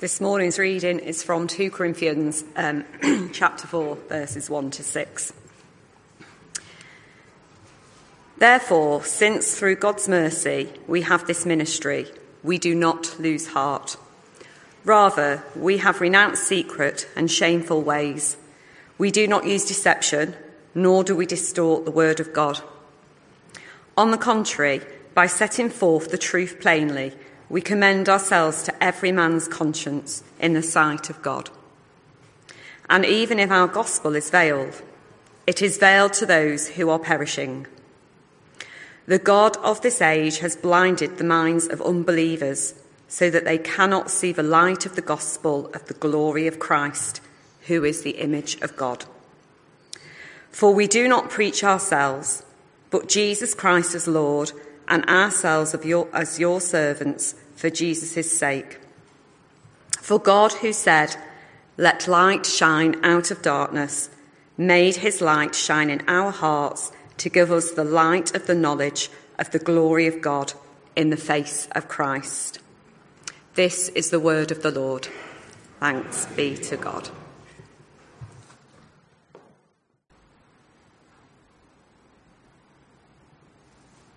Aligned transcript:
This 0.00 0.18
morning's 0.18 0.58
reading 0.58 0.98
is 0.98 1.22
from 1.22 1.46
2 1.46 1.70
Corinthians 1.70 2.42
um, 2.56 2.86
chapter 3.34 3.66
4, 3.66 3.96
verses 4.08 4.48
1 4.48 4.70
to 4.70 4.82
6. 4.82 5.32
Therefore, 8.38 9.04
since 9.04 9.54
through 9.54 9.76
God's 9.76 10.08
mercy 10.08 10.72
we 10.88 11.02
have 11.02 11.26
this 11.26 11.44
ministry, 11.44 12.06
we 12.42 12.56
do 12.56 12.74
not 12.74 13.20
lose 13.20 13.48
heart. 13.48 13.98
Rather, 14.86 15.42
we 15.54 15.76
have 15.76 16.00
renounced 16.00 16.44
secret 16.44 17.06
and 17.14 17.30
shameful 17.30 17.82
ways. 17.82 18.38
We 18.96 19.10
do 19.10 19.26
not 19.26 19.44
use 19.44 19.66
deception, 19.66 20.34
nor 20.74 21.04
do 21.04 21.14
we 21.14 21.26
distort 21.26 21.84
the 21.84 21.90
word 21.90 22.20
of 22.20 22.32
God. 22.32 22.62
On 23.98 24.12
the 24.12 24.16
contrary, 24.16 24.80
by 25.12 25.26
setting 25.26 25.68
forth 25.68 26.10
the 26.10 26.16
truth 26.16 26.58
plainly, 26.58 27.12
we 27.50 27.60
commend 27.60 28.08
ourselves 28.08 28.62
to 28.62 28.82
every 28.82 29.10
man's 29.10 29.48
conscience 29.48 30.22
in 30.38 30.54
the 30.54 30.62
sight 30.62 31.10
of 31.10 31.20
God. 31.20 31.50
And 32.88 33.04
even 33.04 33.38
if 33.38 33.50
our 33.50 33.66
gospel 33.66 34.14
is 34.14 34.30
veiled, 34.30 34.80
it 35.46 35.60
is 35.60 35.76
veiled 35.76 36.12
to 36.14 36.26
those 36.26 36.68
who 36.68 36.88
are 36.90 36.98
perishing. 36.98 37.66
The 39.06 39.18
God 39.18 39.56
of 39.58 39.80
this 39.80 40.00
age 40.00 40.38
has 40.38 40.54
blinded 40.56 41.18
the 41.18 41.24
minds 41.24 41.66
of 41.66 41.82
unbelievers 41.82 42.74
so 43.08 43.28
that 43.30 43.44
they 43.44 43.58
cannot 43.58 44.10
see 44.10 44.30
the 44.30 44.44
light 44.44 44.86
of 44.86 44.94
the 44.94 45.02
gospel 45.02 45.66
of 45.74 45.86
the 45.86 45.94
glory 45.94 46.46
of 46.46 46.60
Christ, 46.60 47.20
who 47.62 47.82
is 47.82 48.02
the 48.02 48.12
image 48.12 48.60
of 48.60 48.76
God. 48.76 49.04
For 50.52 50.72
we 50.72 50.86
do 50.86 51.08
not 51.08 51.30
preach 51.30 51.64
ourselves, 51.64 52.44
but 52.90 53.08
Jesus 53.08 53.54
Christ 53.54 53.96
as 53.96 54.06
Lord, 54.06 54.52
and 54.90 55.08
ourselves 55.08 55.74
your, 55.84 56.08
as 56.12 56.38
your 56.38 56.60
servants 56.60 57.34
for 57.54 57.70
Jesus' 57.70 58.36
sake. 58.36 58.78
For 60.00 60.18
God, 60.18 60.52
who 60.54 60.72
said, 60.72 61.16
Let 61.78 62.08
light 62.08 62.44
shine 62.44 63.02
out 63.04 63.30
of 63.30 63.40
darkness, 63.40 64.10
made 64.58 64.96
his 64.96 65.20
light 65.20 65.54
shine 65.54 65.88
in 65.88 66.02
our 66.08 66.32
hearts 66.32 66.92
to 67.18 67.30
give 67.30 67.52
us 67.52 67.70
the 67.70 67.84
light 67.84 68.34
of 68.34 68.46
the 68.46 68.54
knowledge 68.54 69.10
of 69.38 69.50
the 69.52 69.58
glory 69.58 70.06
of 70.06 70.20
God 70.20 70.52
in 70.96 71.10
the 71.10 71.16
face 71.16 71.68
of 71.72 71.88
Christ. 71.88 72.58
This 73.54 73.88
is 73.90 74.10
the 74.10 74.20
word 74.20 74.50
of 74.50 74.62
the 74.62 74.70
Lord. 74.70 75.08
Thanks 75.78 76.26
be 76.26 76.56
to 76.56 76.76
God. 76.76 77.08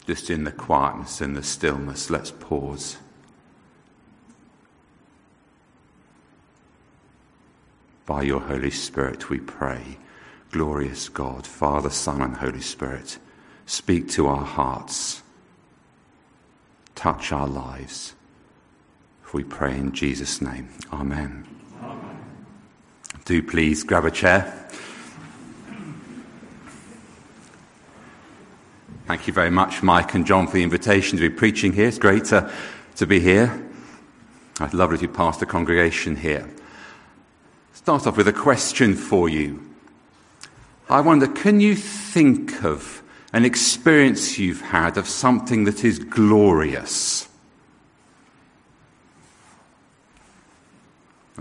Just 0.05 0.29
in 0.29 0.43
the 0.43 0.51
quietness 0.51 1.21
and 1.21 1.35
the 1.35 1.43
stillness, 1.43 2.09
let's 2.09 2.31
pause. 2.31 2.97
By 8.05 8.23
your 8.23 8.41
Holy 8.41 8.71
Spirit, 8.71 9.29
we 9.29 9.39
pray. 9.39 9.97
Glorious 10.51 11.09
God, 11.09 11.47
Father, 11.47 11.89
Son, 11.89 12.21
and 12.21 12.35
Holy 12.37 12.61
Spirit, 12.61 13.17
speak 13.65 14.09
to 14.09 14.27
our 14.27 14.43
hearts, 14.43 15.23
touch 16.95 17.31
our 17.31 17.47
lives 17.47 18.13
we 19.33 19.43
pray 19.43 19.75
in 19.75 19.91
Jesus' 19.91 20.41
name. 20.41 20.69
Amen. 20.91 21.45
Amen. 21.81 22.35
Do 23.25 23.41
please 23.41 23.83
grab 23.83 24.05
a 24.05 24.11
chair. 24.11 24.69
Thank 29.05 29.27
you 29.27 29.33
very 29.33 29.49
much, 29.49 29.83
Mike 29.83 30.13
and 30.13 30.25
John, 30.25 30.47
for 30.47 30.53
the 30.53 30.63
invitation 30.63 31.17
to 31.17 31.29
be 31.29 31.35
preaching 31.35 31.73
here. 31.73 31.87
It's 31.87 31.99
great 31.99 32.23
to, 32.25 32.49
to 32.95 33.05
be 33.05 33.19
here. 33.19 33.69
I'd 34.61 34.73
love 34.73 34.91
it 34.91 34.95
if 34.95 35.01
you 35.01 35.09
passed 35.09 35.41
the 35.41 35.45
congregation 35.45 36.15
here. 36.15 36.49
Start 37.73 38.07
off 38.07 38.15
with 38.15 38.29
a 38.29 38.33
question 38.33 38.95
for 38.95 39.27
you. 39.27 39.61
I 40.89 41.01
wonder, 41.01 41.27
can 41.27 41.59
you 41.59 41.75
think 41.75 42.63
of 42.63 43.03
an 43.33 43.43
experience 43.43 44.39
you've 44.39 44.61
had 44.61 44.97
of 44.97 45.09
something 45.09 45.65
that 45.65 45.83
is 45.83 45.99
glorious? 45.99 47.27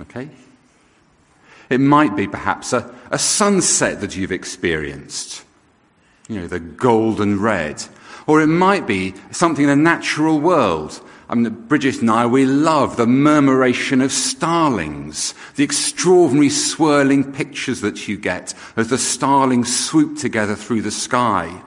Okay? 0.01 0.31
It 1.71 1.78
might 1.78 2.17
be 2.17 2.27
perhaps 2.27 2.72
a, 2.72 2.93
a 3.12 3.21
sunset 3.21 4.01
that 4.01 4.17
you've 4.17 4.33
experienced, 4.33 5.45
you 6.28 6.41
know, 6.41 6.47
the 6.47 6.60
golden 6.60 7.41
red. 7.41 7.83
Or 8.27 8.41
it 8.41 8.47
might 8.47 8.87
be 8.87 9.15
something 9.31 9.65
in 9.65 9.71
the 9.71 9.77
natural 9.77 10.41
world. 10.41 11.00
I 11.28 11.34
mean, 11.34 11.50
Bridget 11.66 12.00
and 12.00 12.10
I, 12.10 12.27
we 12.27 12.44
love 12.44 12.97
the 12.97 13.06
murmuration 13.06 14.00
of 14.00 14.12
starlings, 14.12 15.34
the 15.56 15.65
extraordinary 15.65 16.50
swirling 16.50 17.33
pictures 17.33 17.81
that 17.81 18.06
you 18.06 18.19
get 18.19 18.55
as 18.77 18.88
the 18.88 18.99
starlings 18.99 19.75
swoop 19.75 20.19
together 20.19 20.55
through 20.55 20.83
the 20.83 20.91
sky. 20.91 21.62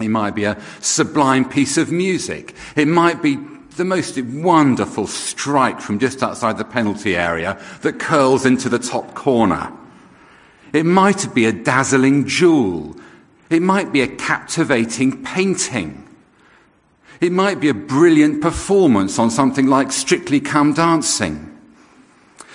It 0.00 0.08
might 0.08 0.34
be 0.34 0.44
a 0.44 0.60
sublime 0.80 1.48
piece 1.48 1.76
of 1.76 1.92
music. 1.92 2.54
It 2.76 2.88
might 2.88 3.22
be 3.22 3.38
the 3.76 3.84
most 3.84 4.18
wonderful 4.22 5.06
strike 5.06 5.80
from 5.80 5.98
just 5.98 6.22
outside 6.22 6.58
the 6.58 6.64
penalty 6.64 7.16
area 7.16 7.60
that 7.82 7.98
curls 7.98 8.46
into 8.46 8.68
the 8.68 8.78
top 8.78 9.14
corner. 9.14 9.72
It 10.72 10.86
might 10.86 11.34
be 11.34 11.44
a 11.44 11.52
dazzling 11.52 12.26
jewel. 12.26 12.96
It 13.52 13.62
might 13.62 13.92
be 13.92 14.00
a 14.00 14.08
captivating 14.08 15.22
painting. 15.22 16.08
It 17.20 17.32
might 17.32 17.60
be 17.60 17.68
a 17.68 17.74
brilliant 17.74 18.40
performance 18.40 19.18
on 19.18 19.30
something 19.30 19.66
like 19.66 19.92
Strictly 19.92 20.40
Come 20.40 20.72
Dancing. 20.72 21.48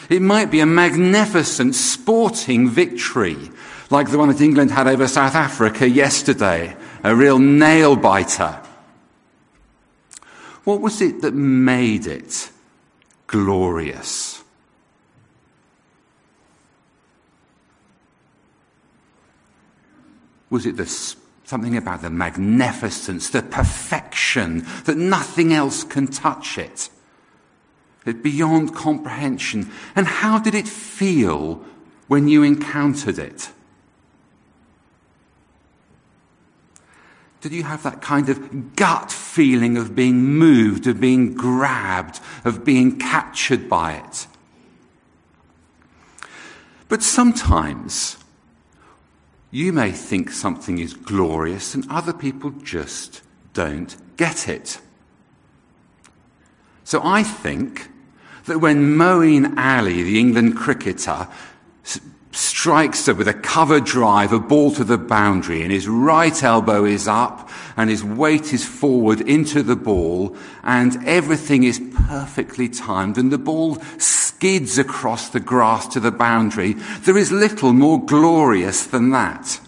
It 0.10 0.22
might 0.22 0.52
be 0.52 0.60
a 0.60 0.66
magnificent 0.66 1.76
sporting 1.76 2.70
victory, 2.70 3.38
like 3.90 4.10
the 4.10 4.18
one 4.18 4.30
that 4.30 4.42
England 4.42 4.72
had 4.72 4.88
over 4.88 5.08
South 5.08 5.36
Africa 5.36 5.88
yesterday, 5.88 6.76
a 7.04 7.16
real 7.16 7.40
nail 7.40 7.96
biter. 7.96 8.62
What 10.64 10.82
was 10.82 11.02
it 11.02 11.22
that 11.22 11.34
made 11.34 12.08
it 12.08 12.52
glorious? 13.28 14.37
Was 20.50 20.66
it 20.66 20.78
the, 20.78 20.86
something 21.44 21.76
about 21.76 22.02
the 22.02 22.10
magnificence, 22.10 23.30
the 23.30 23.42
perfection, 23.42 24.66
that 24.86 24.98
nothing 24.98 25.54
else 25.54 25.84
can 25.84 26.08
touch 26.08 26.58
it? 26.58 26.90
It 28.06 28.24
beyond 28.24 28.74
comprehension. 28.74 29.70
And 29.96 30.08
how 30.08 30.40
did 30.40 30.56
it 30.56 30.68
feel 30.68 31.66
when 32.08 32.28
you 32.28 32.44
encountered 32.44 33.20
it? 33.20 33.52
Did 37.42 37.52
you 37.52 37.64
have 37.64 37.84
that 37.84 38.02
kind 38.02 38.30
of 38.30 38.76
gut 38.76 39.12
feeling 39.12 39.78
of 39.78 39.96
being 39.96 40.24
moved, 40.24 40.88
of 40.88 41.00
being 41.00 41.34
grabbed, 41.34 42.20
of 42.44 42.66
being 42.66 42.98
captured 42.98 43.70
by 43.70 43.94
it? 43.94 44.28
But 46.90 47.04
sometimes 47.04 48.17
you 49.52 49.72
may 49.72 49.92
think 49.92 50.32
something 50.32 50.78
is 50.78 50.94
glorious 50.94 51.74
and 51.74 51.86
other 51.90 52.14
people 52.14 52.52
just 52.52 53.22
don't 53.54 53.96
get 54.18 54.48
it. 54.48 54.80
So 56.84 57.02
I 57.04 57.24
think 57.24 57.90
that 58.46 58.60
when 58.60 58.96
Moeen 58.96 59.58
Ali, 59.58 60.04
the 60.04 60.20
England 60.20 60.56
cricketer, 60.58 61.28
strikes 62.32 63.08
it 63.08 63.18
with 63.18 63.28
a 63.28 63.34
cover 63.34 63.80
drive, 63.80 64.32
a 64.32 64.40
ball 64.40 64.72
to 64.72 64.84
the 64.84 64.98
boundary, 64.98 65.64
and 65.64 65.72
his 65.72 65.88
right 65.88 66.44
elbow 66.44 66.86
is 66.86 67.08
up, 67.08 67.50
and 67.76 67.90
his 67.90 68.04
weight 68.04 68.54
is 68.54 68.66
forward 68.66 69.22
into 69.22 69.64
the 69.64 69.76
ball, 69.76 70.36
and 70.64 71.04
everything 71.06 71.64
is 71.64 71.82
perfectly 72.08 72.70
timed, 72.70 73.18
and 73.18 73.32
the 73.32 73.38
ball 73.38 73.76
skids 74.38 74.78
across 74.78 75.30
the 75.30 75.40
grass 75.40 75.88
to 75.88 76.00
the 76.00 76.12
boundary. 76.12 76.74
There 76.74 77.18
is 77.18 77.32
little 77.32 77.74
more 77.74 78.00
glorious 78.06 78.86
than 78.86 79.10
that. 79.10 79.60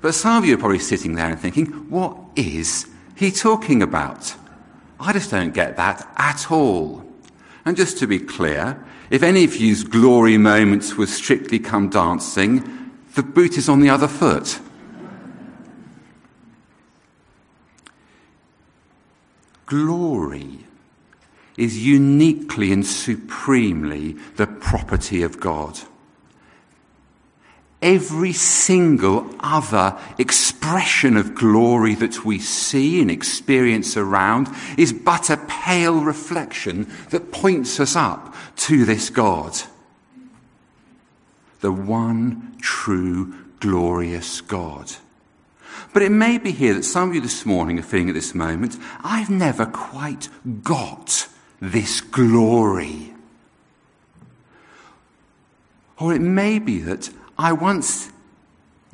But 0.00 0.14
some 0.14 0.36
of 0.36 0.48
you 0.48 0.54
are 0.54 0.58
probably 0.58 0.78
sitting 0.78 1.16
there 1.16 1.30
and 1.30 1.38
thinking, 1.38 1.66
what 1.90 2.16
is 2.36 2.86
he 3.16 3.32
talking 3.32 3.82
about? 3.82 4.36
I 5.00 5.12
just 5.12 5.32
don't 5.32 5.52
get 5.52 5.76
that 5.78 6.08
at 6.16 6.52
all. 6.52 7.04
And 7.64 7.76
just 7.76 7.98
to 7.98 8.06
be 8.06 8.20
clear, 8.20 8.86
if 9.10 9.24
any 9.24 9.42
of 9.42 9.56
you's 9.56 9.82
glory 9.82 10.38
moments 10.38 10.94
were 10.94 11.08
strictly 11.08 11.58
come 11.58 11.90
dancing, 11.90 12.92
the 13.16 13.24
boot 13.24 13.58
is 13.58 13.68
on 13.68 13.80
the 13.80 13.90
other 13.90 14.06
foot. 14.06 14.60
Glory 19.66 20.69
is 21.60 21.84
uniquely 21.84 22.72
and 22.72 22.86
supremely 22.86 24.12
the 24.36 24.46
property 24.46 25.22
of 25.22 25.38
God. 25.38 25.78
Every 27.82 28.32
single 28.32 29.34
other 29.40 29.98
expression 30.18 31.16
of 31.16 31.34
glory 31.34 31.94
that 31.94 32.24
we 32.24 32.38
see 32.38 33.00
and 33.00 33.10
experience 33.10 33.96
around 33.96 34.48
is 34.76 34.92
but 34.92 35.30
a 35.30 35.38
pale 35.48 36.00
reflection 36.00 36.90
that 37.10 37.32
points 37.32 37.80
us 37.80 37.96
up 37.96 38.34
to 38.56 38.84
this 38.84 39.08
God. 39.08 39.56
The 41.60 41.72
one 41.72 42.56
true 42.60 43.34
glorious 43.60 44.40
God. 44.40 44.92
But 45.92 46.02
it 46.02 46.12
may 46.12 46.38
be 46.38 46.52
here 46.52 46.74
that 46.74 46.84
some 46.84 47.08
of 47.08 47.14
you 47.14 47.20
this 47.20 47.46
morning 47.46 47.78
are 47.78 47.82
feeling 47.82 48.10
at 48.10 48.14
this 48.14 48.34
moment, 48.34 48.76
I've 49.02 49.30
never 49.30 49.66
quite 49.66 50.28
got 50.62 51.28
this 51.60 52.00
glory. 52.00 53.12
Or 55.98 56.14
it 56.14 56.20
may 56.20 56.58
be 56.58 56.78
that 56.80 57.10
I 57.36 57.52
once 57.52 58.10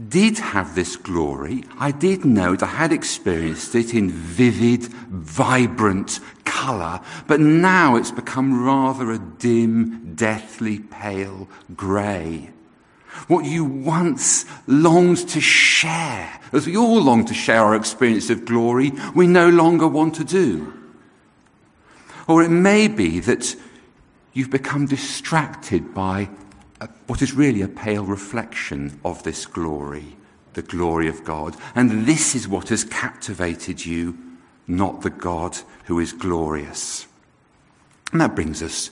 did 0.08 0.38
have 0.38 0.74
this 0.74 0.96
glory. 0.96 1.64
I 1.78 1.90
did 1.90 2.24
know 2.24 2.52
it. 2.52 2.62
I 2.62 2.66
had 2.66 2.92
experienced 2.92 3.74
it 3.74 3.94
in 3.94 4.10
vivid, 4.10 4.84
vibrant 4.84 6.20
colour. 6.44 7.00
But 7.26 7.40
now 7.40 7.96
it's 7.96 8.10
become 8.10 8.64
rather 8.64 9.10
a 9.10 9.18
dim, 9.18 10.14
deathly 10.14 10.80
pale 10.80 11.48
grey. 11.74 12.50
What 13.28 13.46
you 13.46 13.64
once 13.64 14.44
longed 14.66 15.28
to 15.30 15.40
share, 15.40 16.40
as 16.52 16.66
we 16.66 16.76
all 16.76 17.00
long 17.00 17.24
to 17.26 17.34
share 17.34 17.64
our 17.64 17.74
experience 17.74 18.28
of 18.28 18.44
glory, 18.44 18.92
we 19.14 19.26
no 19.26 19.48
longer 19.48 19.88
want 19.88 20.14
to 20.16 20.24
do. 20.24 20.72
Or 22.26 22.42
it 22.42 22.50
may 22.50 22.88
be 22.88 23.20
that 23.20 23.56
you've 24.32 24.50
become 24.50 24.86
distracted 24.86 25.94
by 25.94 26.28
a, 26.80 26.88
what 27.06 27.22
is 27.22 27.32
really 27.32 27.62
a 27.62 27.68
pale 27.68 28.04
reflection 28.04 29.00
of 29.04 29.22
this 29.22 29.46
glory, 29.46 30.16
the 30.54 30.62
glory 30.62 31.08
of 31.08 31.24
God. 31.24 31.56
And 31.74 32.06
this 32.06 32.34
is 32.34 32.48
what 32.48 32.68
has 32.70 32.84
captivated 32.84 33.86
you, 33.86 34.18
not 34.66 35.02
the 35.02 35.10
God 35.10 35.58
who 35.84 36.00
is 36.00 36.12
glorious. 36.12 37.06
And 38.12 38.20
that 38.20 38.34
brings 38.34 38.62
us 38.62 38.90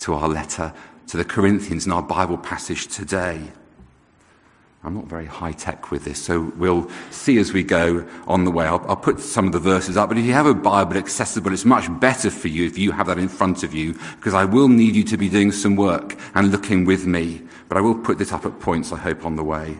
to 0.00 0.14
our 0.14 0.28
letter 0.28 0.72
to 1.08 1.16
the 1.16 1.24
Corinthians 1.24 1.86
in 1.86 1.92
our 1.92 2.02
Bible 2.02 2.38
passage 2.38 2.88
today. 2.88 3.52
I'm 4.86 4.94
not 4.94 5.06
very 5.06 5.26
high 5.26 5.50
tech 5.50 5.90
with 5.90 6.04
this, 6.04 6.22
so 6.22 6.52
we'll 6.56 6.88
see 7.10 7.38
as 7.38 7.52
we 7.52 7.64
go 7.64 8.06
on 8.28 8.44
the 8.44 8.52
way. 8.52 8.66
I'll, 8.66 8.84
I'll, 8.88 8.94
put 8.94 9.18
some 9.18 9.44
of 9.44 9.52
the 9.52 9.58
verses 9.58 9.96
up, 9.96 10.08
but 10.10 10.16
if 10.16 10.24
you 10.24 10.32
have 10.32 10.46
a 10.46 10.54
Bible 10.54 10.96
accessible, 10.96 11.52
it's 11.52 11.64
much 11.64 11.88
better 11.98 12.30
for 12.30 12.46
you 12.46 12.66
if 12.66 12.78
you 12.78 12.92
have 12.92 13.08
that 13.08 13.18
in 13.18 13.26
front 13.26 13.64
of 13.64 13.74
you, 13.74 13.94
because 14.14 14.32
I 14.32 14.44
will 14.44 14.68
need 14.68 14.94
you 14.94 15.02
to 15.02 15.16
be 15.16 15.28
doing 15.28 15.50
some 15.50 15.74
work 15.74 16.16
and 16.36 16.52
looking 16.52 16.84
with 16.84 17.04
me. 17.04 17.42
But 17.68 17.78
I 17.78 17.80
will 17.80 17.96
put 17.96 18.18
this 18.18 18.30
up 18.30 18.46
at 18.46 18.60
points, 18.60 18.92
I 18.92 18.96
hope, 18.98 19.26
on 19.26 19.34
the 19.34 19.42
way. 19.42 19.76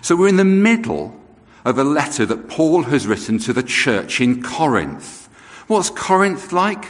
So 0.00 0.16
we're 0.16 0.28
in 0.28 0.38
the 0.38 0.44
middle 0.46 1.20
of 1.66 1.76
a 1.76 1.84
letter 1.84 2.24
that 2.24 2.48
Paul 2.48 2.84
has 2.84 3.06
written 3.06 3.38
to 3.40 3.52
the 3.52 3.62
church 3.62 4.22
in 4.22 4.42
Corinth. 4.42 5.26
What's 5.66 5.90
Corinth 5.90 6.50
like? 6.50 6.86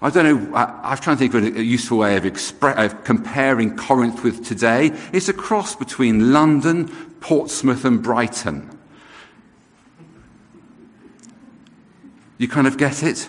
I 0.00 0.10
don't 0.10 0.24
know, 0.24 0.54
I, 0.56 0.92
am 0.92 0.98
trying 0.98 1.16
to 1.16 1.28
think 1.28 1.34
of 1.34 1.56
a, 1.56 1.62
useful 1.62 1.98
way 1.98 2.16
of, 2.16 2.22
expre- 2.22 2.84
of 2.84 3.02
comparing 3.02 3.76
Corinth 3.76 4.22
with 4.22 4.46
today. 4.46 4.92
It's 5.12 5.28
a 5.28 5.32
cross 5.32 5.74
between 5.74 6.32
London, 6.32 6.88
Portsmouth, 7.20 7.84
and 7.84 8.00
Brighton. 8.00 8.78
You 12.38 12.46
kind 12.46 12.68
of 12.68 12.78
get 12.78 13.02
it? 13.02 13.28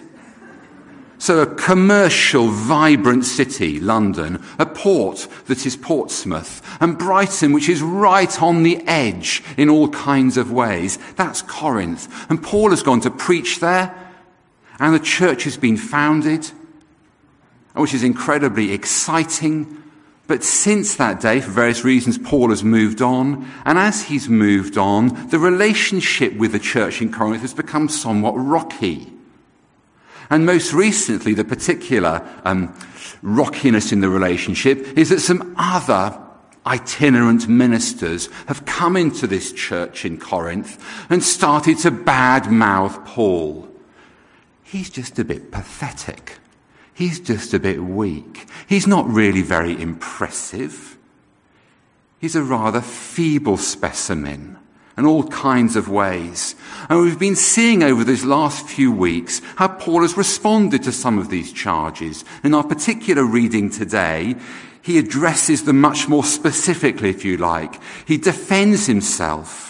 So, 1.18 1.40
a 1.40 1.56
commercial, 1.56 2.48
vibrant 2.48 3.26
city, 3.26 3.80
London, 3.80 4.42
a 4.60 4.66
port 4.66 5.28
that 5.48 5.66
is 5.66 5.76
Portsmouth, 5.76 6.62
and 6.80 7.00
Brighton, 7.00 7.52
which 7.52 7.68
is 7.68 7.82
right 7.82 8.42
on 8.42 8.62
the 8.62 8.78
edge 8.88 9.44
in 9.58 9.70
all 9.70 9.90
kinds 9.90 10.38
of 10.38 10.52
ways. 10.52 11.00
That's 11.16 11.42
Corinth. 11.42 12.30
And 12.30 12.42
Paul 12.42 12.70
has 12.70 12.84
gone 12.84 13.02
to 13.02 13.12
preach 13.12 13.60
there, 13.60 14.14
and 14.80 14.94
the 14.94 15.00
church 15.00 15.44
has 15.44 15.58
been 15.58 15.76
founded 15.76 16.52
which 17.80 17.94
is 17.94 18.04
incredibly 18.04 18.72
exciting. 18.72 19.84
But 20.28 20.44
since 20.44 20.96
that 20.96 21.20
day, 21.20 21.42
for 21.42 21.52
various 21.52 21.84
reasons, 21.84 22.18
Paul 22.18 22.50
has 22.50 22.64
moved 22.64 23.02
on. 23.02 23.50
And 23.66 23.80
as 23.80 24.04
he's 24.04 24.30
moved 24.30 24.78
on, 24.78 25.30
the 25.30 25.40
relationship 25.40 26.36
with 26.36 26.52
the 26.52 26.60
church 26.60 27.02
in 27.02 27.12
Corinth 27.12 27.42
has 27.42 27.54
become 27.54 27.90
somewhat 27.90 28.34
rocky. 28.34 29.12
And 30.30 30.46
most 30.46 30.74
recently, 30.74 31.34
the 31.34 31.44
particular 31.44 32.28
um, 32.46 32.76
rockiness 33.24 33.92
in 33.92 34.02
the 34.02 34.10
relationship 34.10 34.98
is 34.98 35.10
that 35.10 35.22
some 35.22 35.56
other 35.58 36.20
itinerant 36.68 37.48
ministers 37.48 38.30
have 38.48 38.66
come 38.66 38.96
into 38.96 39.26
this 39.26 39.52
church 39.52 40.06
in 40.06 40.20
Corinth 40.20 40.78
and 41.10 41.24
started 41.24 41.80
to 41.80 41.90
badmouth 41.90 43.04
Paul. 43.06 43.68
He's 44.64 44.92
just 44.92 45.18
a 45.18 45.26
bit 45.26 45.50
pathetic. 45.50 46.38
He's 47.00 47.22
just 47.22 47.54
a 47.54 47.62
bit 47.62 47.82
weak. 47.82 48.46
He's 48.68 48.86
not 48.86 49.08
really 49.08 49.42
very 49.42 49.82
impressive. 49.82 50.98
He's 52.20 52.36
a 52.36 52.44
rather 52.44 52.82
feeble 52.82 53.56
specimen 53.56 54.58
in 54.98 55.06
all 55.06 55.26
kinds 55.30 55.78
of 55.78 55.88
ways. 55.88 56.56
And 56.90 57.00
we've 57.00 57.18
been 57.18 57.38
seeing 57.38 57.84
over 57.84 58.04
these 58.04 58.26
last 58.26 58.68
few 58.68 58.92
weeks 58.92 59.42
how 59.56 59.70
Paul 59.70 60.02
has 60.02 60.18
responded 60.18 60.84
to 60.84 60.92
some 60.92 61.18
of 61.18 61.30
these 61.30 61.54
charges. 61.54 62.26
In 62.44 62.54
our 62.54 62.66
particular 62.66 63.24
reading 63.24 63.70
today, 63.70 64.36
he 64.82 64.98
addresses 64.98 65.64
them 65.64 65.80
much 65.80 66.10
more 66.10 66.26
specifically, 66.26 67.12
if 67.12 67.24
you 67.24 67.38
like. 67.38 67.80
He 68.06 68.18
defends 68.18 68.88
himself. 68.88 69.69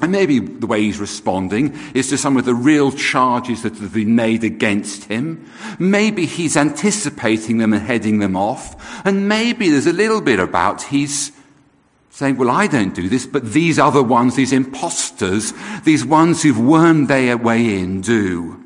And 0.00 0.12
maybe 0.12 0.38
the 0.38 0.66
way 0.66 0.82
he's 0.82 1.00
responding 1.00 1.76
is 1.92 2.08
to 2.10 2.18
some 2.18 2.36
of 2.36 2.44
the 2.44 2.54
real 2.54 2.92
charges 2.92 3.62
that 3.62 3.76
have 3.78 3.94
been 3.94 4.14
made 4.14 4.44
against 4.44 5.04
him. 5.04 5.50
Maybe 5.78 6.24
he's 6.24 6.56
anticipating 6.56 7.58
them 7.58 7.72
and 7.72 7.82
heading 7.82 8.20
them 8.20 8.36
off. 8.36 9.04
And 9.04 9.28
maybe 9.28 9.70
there's 9.70 9.88
a 9.88 9.92
little 9.92 10.20
bit 10.20 10.38
about 10.38 10.82
he's 10.84 11.32
saying, 12.10 12.36
well, 12.36 12.50
I 12.50 12.66
don't 12.66 12.94
do 12.94 13.08
this, 13.08 13.26
but 13.26 13.52
these 13.52 13.78
other 13.78 14.02
ones, 14.02 14.36
these 14.36 14.52
impostors, 14.52 15.52
these 15.84 16.04
ones 16.04 16.42
who've 16.42 16.58
wormed 16.58 17.08
their 17.08 17.36
way 17.36 17.78
in 17.78 18.00
do. 18.00 18.62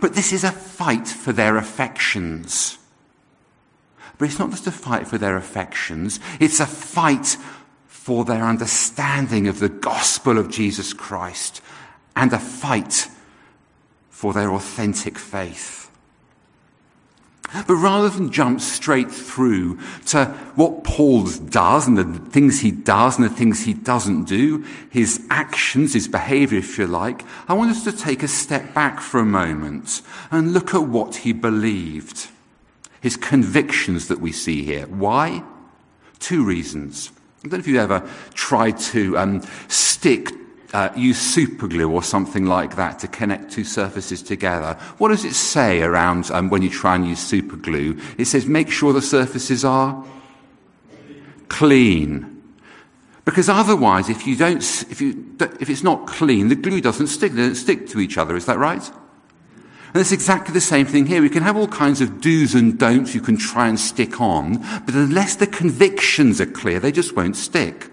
But 0.00 0.14
this 0.14 0.32
is 0.32 0.42
a 0.42 0.50
fight 0.50 1.06
for 1.06 1.32
their 1.32 1.56
affections. 1.56 2.78
But 4.18 4.28
it's 4.28 4.38
not 4.38 4.50
just 4.50 4.66
a 4.66 4.72
fight 4.72 5.06
for 5.06 5.18
their 5.18 5.36
affections, 5.36 6.18
it's 6.40 6.60
a 6.60 6.66
fight 6.66 7.36
for 8.02 8.24
their 8.24 8.42
understanding 8.42 9.46
of 9.46 9.60
the 9.60 9.68
gospel 9.68 10.36
of 10.36 10.50
Jesus 10.50 10.92
Christ 10.92 11.62
and 12.16 12.32
a 12.32 12.38
fight 12.40 13.06
for 14.10 14.32
their 14.32 14.52
authentic 14.52 15.16
faith. 15.16 15.88
But 17.54 17.76
rather 17.76 18.08
than 18.08 18.32
jump 18.32 18.60
straight 18.60 19.08
through 19.08 19.78
to 20.06 20.24
what 20.56 20.82
Paul 20.82 21.26
does 21.26 21.86
and 21.86 21.96
the 21.96 22.30
things 22.30 22.58
he 22.58 22.72
does 22.72 23.18
and 23.18 23.24
the 23.24 23.32
things 23.32 23.62
he 23.62 23.74
doesn't 23.74 24.24
do, 24.24 24.64
his 24.90 25.24
actions, 25.30 25.92
his 25.92 26.08
behavior, 26.08 26.58
if 26.58 26.76
you 26.78 26.88
like, 26.88 27.24
I 27.46 27.54
want 27.54 27.70
us 27.70 27.84
to 27.84 27.92
take 27.92 28.24
a 28.24 28.28
step 28.28 28.74
back 28.74 29.00
for 29.00 29.20
a 29.20 29.24
moment 29.24 30.02
and 30.32 30.52
look 30.52 30.74
at 30.74 30.88
what 30.88 31.14
he 31.14 31.32
believed. 31.32 32.26
His 33.00 33.16
convictions 33.16 34.08
that 34.08 34.20
we 34.20 34.32
see 34.32 34.64
here. 34.64 34.88
Why? 34.88 35.44
Two 36.18 36.44
reasons. 36.44 37.12
I 37.44 37.48
don't 37.48 37.54
know 37.54 37.58
if 37.58 37.66
you've 37.66 37.76
ever 37.78 38.08
tried 38.34 38.78
to 38.78 39.18
um, 39.18 39.42
stick, 39.66 40.30
uh, 40.72 40.90
use 40.94 41.18
super 41.18 41.66
glue 41.66 41.90
or 41.90 42.00
something 42.00 42.46
like 42.46 42.76
that 42.76 43.00
to 43.00 43.08
connect 43.08 43.50
two 43.50 43.64
surfaces 43.64 44.22
together. 44.22 44.74
What 44.98 45.08
does 45.08 45.24
it 45.24 45.34
say 45.34 45.82
around 45.82 46.30
um, 46.30 46.50
when 46.50 46.62
you 46.62 46.70
try 46.70 46.94
and 46.94 47.04
use 47.04 47.18
super 47.18 47.56
glue? 47.56 47.98
It 48.16 48.26
says 48.26 48.46
make 48.46 48.70
sure 48.70 48.92
the 48.92 49.02
surfaces 49.02 49.64
are 49.64 50.04
clean. 51.48 52.42
Because 53.24 53.48
otherwise, 53.48 54.08
if 54.08 54.24
you 54.24 54.36
don't, 54.36 54.62
if 54.88 55.00
you, 55.00 55.36
if 55.60 55.68
it's 55.68 55.82
not 55.82 56.06
clean, 56.06 56.46
the 56.46 56.54
glue 56.54 56.80
doesn't 56.80 57.08
stick. 57.08 57.32
They 57.32 57.42
don't 57.42 57.54
stick 57.56 57.88
to 57.88 57.98
each 57.98 58.18
other. 58.18 58.36
Is 58.36 58.46
that 58.46 58.58
right? 58.58 58.88
And 59.94 60.00
it's 60.00 60.12
exactly 60.12 60.54
the 60.54 60.60
same 60.60 60.86
thing 60.86 61.06
here. 61.06 61.20
We 61.20 61.28
can 61.28 61.42
have 61.42 61.56
all 61.56 61.68
kinds 61.68 62.00
of 62.00 62.20
do's 62.20 62.54
and 62.54 62.78
don'ts 62.78 63.14
you 63.14 63.20
can 63.20 63.36
try 63.36 63.68
and 63.68 63.78
stick 63.78 64.20
on, 64.20 64.58
but 64.86 64.94
unless 64.94 65.36
the 65.36 65.46
convictions 65.46 66.40
are 66.40 66.46
clear, 66.46 66.80
they 66.80 66.92
just 66.92 67.14
won't 67.14 67.36
stick. 67.36 67.90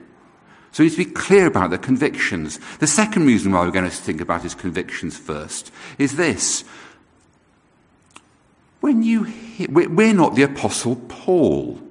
So 0.72 0.84
we 0.84 0.90
need 0.90 0.96
to 0.96 1.06
be 1.06 1.12
clear 1.12 1.48
about 1.48 1.72
the 1.72 1.78
convictions. 1.78 2.60
The 2.80 2.88
second 2.88 3.26
reason 3.26 3.52
why 3.52 3.66
we're 3.66 3.72
going 3.72 3.90
to 3.90 3.96
think 3.96 4.22
about 4.22 4.44
his 4.44 4.56
convictions 4.56 5.18
first 5.18 5.72
is 5.98 6.16
this. 6.16 6.64
When 8.80 9.04
you 9.04 9.24
hear, 9.24 9.68
we're 9.70 10.14
not 10.14 10.36
the 10.36 10.44
apostle 10.44 10.96
Paul. 10.96 11.82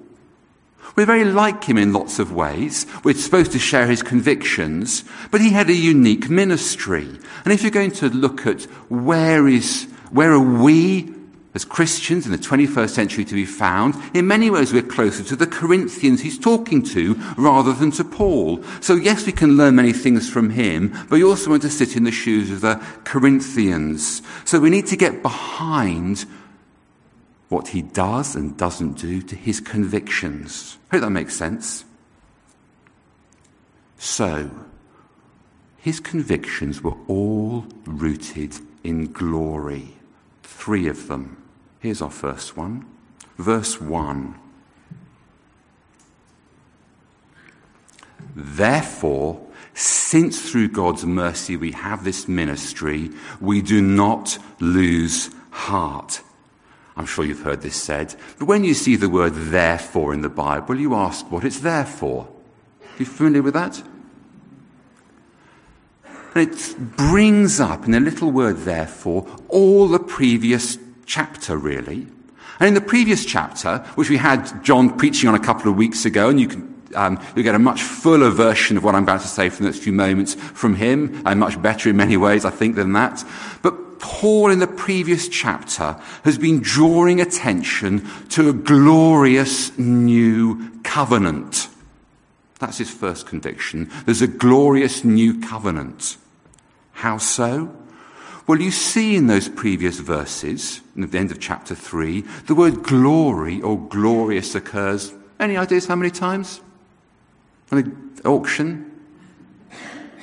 We're 0.97 1.07
very 1.07 1.25
like 1.25 1.65
him 1.65 1.77
in 1.77 1.93
lots 1.93 2.19
of 2.19 2.33
ways. 2.33 2.87
We're 3.05 3.15
supposed 3.15 3.53
to 3.53 3.59
share 3.59 3.87
his 3.87 4.03
convictions, 4.03 5.05
but 5.31 5.41
he 5.41 5.51
had 5.51 5.69
a 5.69 5.75
unique 5.75 6.31
ministry. 6.31 7.07
And 7.45 7.53
if 7.53 7.63
you're 7.63 7.71
going 7.71 7.93
to 7.93 8.09
look 8.09 8.47
at 8.47 8.63
where 8.89 9.47
is 9.47 9.87
where 10.11 10.33
are 10.33 10.63
we 10.63 11.15
as 11.55 11.65
Christians 11.65 12.25
in 12.25 12.31
the 12.31 12.39
21st 12.39 12.91
century 12.91 13.25
to 13.25 13.35
be 13.35 13.45
found, 13.45 13.95
in 14.15 14.27
many 14.27 14.51
ways 14.51 14.73
we're 14.73 14.83
closer 14.83 15.25
to 15.25 15.35
the 15.35 15.47
Corinthians 15.47 16.21
he's 16.21 16.39
talking 16.39 16.83
to 16.85 17.15
rather 17.37 17.73
than 17.73 17.91
to 17.93 18.05
Paul. 18.05 18.63
So 18.81 18.95
yes, 18.95 19.27
we 19.27 19.33
can 19.33 19.57
learn 19.57 19.75
many 19.75 19.93
things 19.93 20.31
from 20.31 20.51
him, 20.51 20.91
but 21.09 21.17
we 21.17 21.25
also 21.25 21.51
want 21.51 21.63
to 21.63 21.71
sit 21.71 21.97
in 21.97 22.05
the 22.05 22.13
shoes 22.13 22.51
of 22.51 22.61
the 22.61 22.77
Corinthians. 23.05 24.23
So 24.45 24.61
we 24.61 24.71
need 24.71 24.87
to 24.87 24.97
get 24.97 25.23
behind 25.23 26.27
what 27.49 27.69
he 27.69 27.83
does 27.83 28.37
and 28.37 28.57
doesn't 28.57 28.99
do 28.99 29.23
to 29.23 29.35
his 29.35 29.59
convictions. 29.59 30.79
I 30.93 30.97
Hope 30.97 31.05
that 31.05 31.11
makes 31.11 31.35
sense. 31.35 31.85
So, 33.97 34.51
his 35.79 35.99
convictions 35.99 36.83
were 36.83 36.97
all 37.09 37.67
rooted 37.85 38.55
in 38.85 39.11
glory. 39.11 39.98
Three 40.49 40.89
of 40.89 41.09
them. 41.09 41.37
Here's 41.79 42.03
our 42.03 42.11
first 42.11 42.57
one. 42.57 42.87
Verse 43.37 43.81
1. 43.81 44.35
Therefore, 48.35 49.47
since 49.75 50.51
through 50.51 50.69
God's 50.69 51.05
mercy 51.05 51.57
we 51.57 51.73
have 51.73 52.03
this 52.03 52.27
ministry, 52.27 53.11
we 53.41 53.63
do 53.63 53.81
not 53.83 54.39
lose 54.59 55.31
heart. 55.51 56.23
I'm 56.97 57.07
sure 57.07 57.25
you've 57.25 57.43
heard 57.43 57.61
this 57.61 57.81
said. 57.81 58.17
But 58.39 58.47
when 58.47 58.65
you 58.65 58.75
see 58.75 58.97
the 58.97 59.09
word 59.09 59.35
therefore 59.35 60.15
in 60.15 60.23
the 60.23 60.29
Bible, 60.29 60.81
you 60.81 60.95
ask 60.95 61.31
what 61.31 61.45
it's 61.45 61.61
there 61.61 61.87
for. 61.87 62.27
Are 62.83 62.99
you 62.99 63.07
familiar 63.07 63.43
with 63.43 63.55
that? 63.55 63.81
And 66.39 66.53
it 66.53 66.97
brings 66.97 67.59
up 67.59 67.85
in 67.85 67.95
a 67.95 68.01
little 68.01 68.31
word 68.31 68.59
therefore 68.59 69.27
all 69.49 69.89
the 69.89 69.99
previous 69.99 70.79
chapter, 71.05 71.57
really. 71.57 72.07
And 72.61 72.69
in 72.69 72.75
the 72.75 72.81
previous 72.81 73.25
chapter, 73.25 73.79
which 73.97 74.09
we 74.09 74.19
had 74.19 74.63
John 74.63 74.97
preaching 74.97 75.29
on 75.29 75.35
a 75.35 75.41
couple 75.41 75.69
of 75.69 75.77
weeks 75.77 76.05
ago, 76.05 76.29
and 76.29 76.39
you 76.39 76.47
can 76.47 76.75
um, 76.95 77.21
you'll 77.35 77.43
get 77.43 77.57
a 77.57 77.59
much 77.59 77.83
fuller 77.83 78.31
version 78.31 78.77
of 78.77 78.85
what 78.85 78.95
I'm 78.95 79.03
about 79.03 79.23
to 79.23 79.27
say 79.27 79.49
for 79.49 79.59
the 79.59 79.65
next 79.65 79.81
few 79.81 79.93
moments 79.93 80.35
from 80.35 80.77
him, 80.77 81.23
and 81.27 81.41
much 81.41 81.61
better 81.61 81.91
in 81.91 81.97
many 81.97 82.17
ways, 82.17 82.45
I 82.45 82.51
think, 82.51 82.77
than 82.77 82.93
that. 82.93 83.25
But 83.61 83.99
Paul 83.99 84.53
in 84.53 84.61
the 84.61 84.69
previous 84.69 85.29
chapter 85.29 86.01
has 86.23 86.39
been 86.39 86.61
drawing 86.61 87.21
attention 87.21 88.09
to 88.29 88.49
a 88.49 88.53
glorious 88.53 89.77
new 89.77 90.71
covenant. 90.85 91.69
That's 92.61 92.79
his 92.79 92.91
first 92.91 93.27
conviction. 93.27 93.91
There's 94.05 94.23
a 94.23 94.29
glorious 94.29 95.03
new 95.03 95.41
covenant. 95.41 96.17
How 96.99 97.17
so? 97.17 97.73
Well, 98.49 98.61
you 98.61 98.73
see 98.73 99.15
in 99.15 99.29
those 99.29 99.49
previous 99.49 100.01
verses, 100.01 100.81
at 101.01 101.13
the 101.13 101.19
end 101.19 101.31
of 101.31 101.39
chapter 101.39 101.77
3, 101.77 102.23
the 102.47 102.57
word 102.57 102.83
glory 102.83 103.63
or 103.63 103.79
glorious 103.79 104.57
occurs. 104.57 105.13
Any 105.39 105.57
ideas 105.57 105.87
how 105.87 105.95
many 105.95 106.11
times? 106.11 106.61
The 107.71 107.89
auction? 108.25 108.91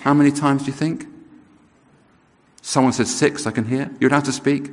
How 0.01 0.13
many 0.13 0.32
times 0.32 0.63
do 0.63 0.67
you 0.67 0.74
think? 0.74 1.08
Someone 2.62 2.91
said 2.91 3.08
six, 3.08 3.48
I 3.48 3.51
can 3.51 3.63
hear. 3.63 3.89
You're 4.01 4.10
allowed 4.10 4.25
to 4.25 4.34
speak? 4.34 4.70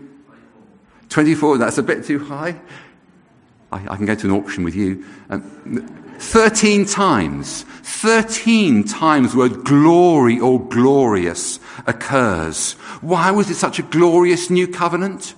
24, 1.09 1.59
that's 1.59 1.79
a 1.79 1.85
bit 1.85 2.05
too 2.05 2.25
high. 2.25 2.61
I, 3.71 3.77
I 3.77 3.97
can 3.97 4.07
go 4.07 4.17
to 4.17 4.27
an 4.27 4.33
auction 4.33 4.65
with 4.65 4.75
you. 4.75 5.05
Um, 5.31 6.02
13 6.23 6.87
times. 6.87 7.65
13 7.83 8.85
times 8.85 9.35
word 9.35 9.65
glory 9.65 10.39
or 10.39 10.61
glorious 10.61 11.61
occurs. 11.87 12.73
Why 13.01 13.31
was 13.31 13.51
it 13.51 13.57
such 13.57 13.79
a 13.79 13.83
glorious 13.83 14.49
new 14.49 14.67
covenant? 14.67 15.35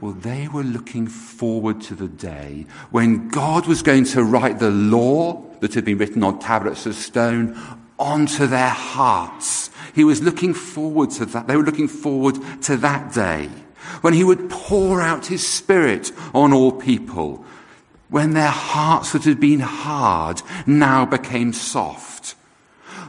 Well, 0.00 0.12
they 0.12 0.46
were 0.48 0.62
looking 0.62 1.06
forward 1.06 1.80
to 1.82 1.94
the 1.94 2.08
day 2.08 2.66
when 2.90 3.28
God 3.28 3.66
was 3.66 3.82
going 3.82 4.04
to 4.06 4.22
write 4.22 4.58
the 4.58 4.70
law 4.70 5.42
that 5.60 5.74
had 5.74 5.84
been 5.84 5.98
written 5.98 6.22
on 6.22 6.38
tablets 6.38 6.84
of 6.84 6.94
stone 6.94 7.58
onto 7.98 8.46
their 8.46 8.68
hearts. 8.68 9.70
He 9.94 10.04
was 10.04 10.22
looking 10.22 10.52
forward 10.52 11.10
to 11.12 11.26
that. 11.26 11.46
They 11.46 11.56
were 11.56 11.62
looking 11.62 11.88
forward 11.88 12.36
to 12.62 12.76
that 12.76 13.14
day 13.14 13.48
when 14.00 14.12
he 14.12 14.24
would 14.24 14.50
pour 14.50 15.00
out 15.00 15.26
his 15.26 15.46
spirit 15.46 16.12
on 16.34 16.52
all 16.52 16.72
people, 16.72 17.44
when 18.08 18.34
their 18.34 18.50
hearts 18.50 19.12
that 19.12 19.24
had 19.24 19.40
been 19.40 19.60
hard 19.60 20.42
now 20.66 21.04
became 21.04 21.52
soft, 21.52 22.34